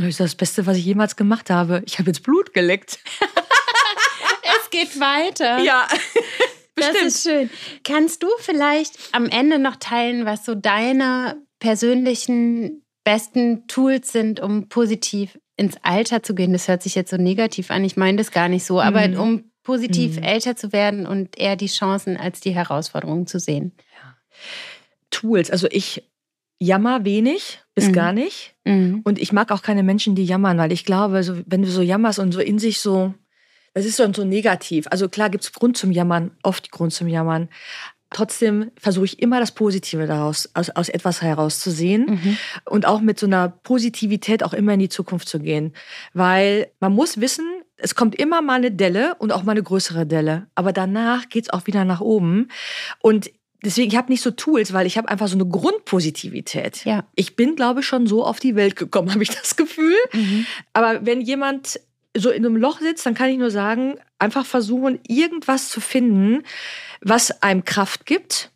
[0.00, 1.84] Und ich sage, das Beste, was ich jemals gemacht habe.
[1.86, 2.98] Ich habe jetzt Blut geleckt.
[4.74, 5.58] es geht weiter.
[5.58, 5.86] Ja.
[6.74, 6.96] Bestimmt.
[6.96, 7.50] Das ist schön.
[7.84, 14.68] Kannst du vielleicht am Ende noch teilen, was so deine persönlichen besten Tools sind, um
[14.68, 16.52] positiv ins Alter zu gehen.
[16.52, 17.84] Das hört sich jetzt so negativ an.
[17.84, 19.20] Ich meine das gar nicht so, aber mhm.
[19.20, 20.24] um positiv mhm.
[20.24, 23.72] älter zu werden und eher die Chancen als die Herausforderungen zu sehen.
[24.02, 24.16] Ja.
[25.10, 25.50] Tools.
[25.50, 26.02] Also ich
[26.58, 27.92] jammer wenig bis mhm.
[27.92, 28.54] gar nicht.
[28.64, 29.00] Mhm.
[29.04, 31.82] Und ich mag auch keine Menschen, die jammern, weil ich glaube, so, wenn du so
[31.82, 33.14] jammerst und so in sich so,
[33.74, 34.86] das ist so, so negativ.
[34.90, 37.48] Also klar gibt es Grund zum Jammern, oft Grund zum Jammern.
[38.10, 42.38] Trotzdem versuche ich immer das Positive daraus, aus, aus etwas herauszusehen mhm.
[42.64, 45.74] und auch mit so einer Positivität auch immer in die Zukunft zu gehen.
[46.12, 47.44] Weil man muss wissen,
[47.76, 50.46] es kommt immer mal eine Delle und auch mal eine größere Delle.
[50.54, 52.48] Aber danach geht's auch wieder nach oben.
[53.00, 53.32] Und
[53.64, 56.84] deswegen, ich habe nicht so Tools, weil ich habe einfach so eine Grundpositivität.
[56.84, 57.04] Ja.
[57.16, 59.96] Ich bin, glaube ich, schon so auf die Welt gekommen, habe ich das Gefühl.
[60.12, 60.46] Mhm.
[60.72, 61.80] Aber wenn jemand
[62.16, 66.42] so in einem Loch sitzt, dann kann ich nur sagen, einfach versuchen, irgendwas zu finden,
[67.00, 68.50] was einem Kraft gibt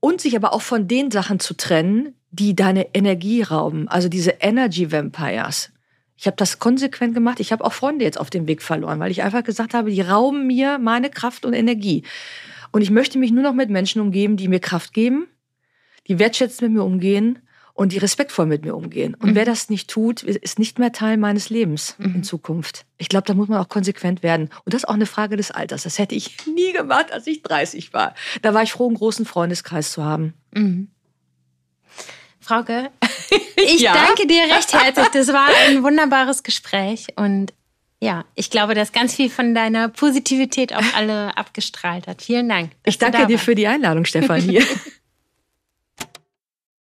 [0.00, 3.88] und sich aber auch von den Sachen zu trennen, die deine Energie rauben.
[3.88, 5.70] Also diese Energy Vampires.
[6.16, 7.40] Ich habe das konsequent gemacht.
[7.40, 10.00] Ich habe auch Freunde jetzt auf dem Weg verloren, weil ich einfach gesagt habe, die
[10.00, 12.04] rauben mir meine Kraft und Energie.
[12.72, 15.28] Und ich möchte mich nur noch mit Menschen umgeben, die mir Kraft geben,
[16.08, 17.38] die wertschätzend mit mir umgehen
[17.76, 19.14] und die respektvoll mit mir umgehen.
[19.14, 19.34] Und mhm.
[19.34, 22.16] wer das nicht tut, ist nicht mehr Teil meines Lebens mhm.
[22.16, 22.86] in Zukunft.
[22.96, 24.48] Ich glaube, da muss man auch konsequent werden.
[24.64, 25.82] Und das ist auch eine Frage des Alters.
[25.82, 28.14] Das hätte ich nie gemacht, als ich 30 war.
[28.40, 30.32] Da war ich froh, einen großen Freundeskreis zu haben.
[30.54, 30.88] Mhm.
[32.40, 32.90] Frauke,
[33.56, 33.92] ich ja?
[33.92, 35.08] danke dir recht herzlich.
[35.12, 37.52] Das war ein wunderbares Gespräch und
[38.00, 42.22] Ja, ich glaube, dass ganz viel von deiner Positivität auf alle abgestrahlt hat.
[42.22, 42.70] Vielen Dank.
[42.84, 44.64] Ich danke dir für die Einladung, Stefanie.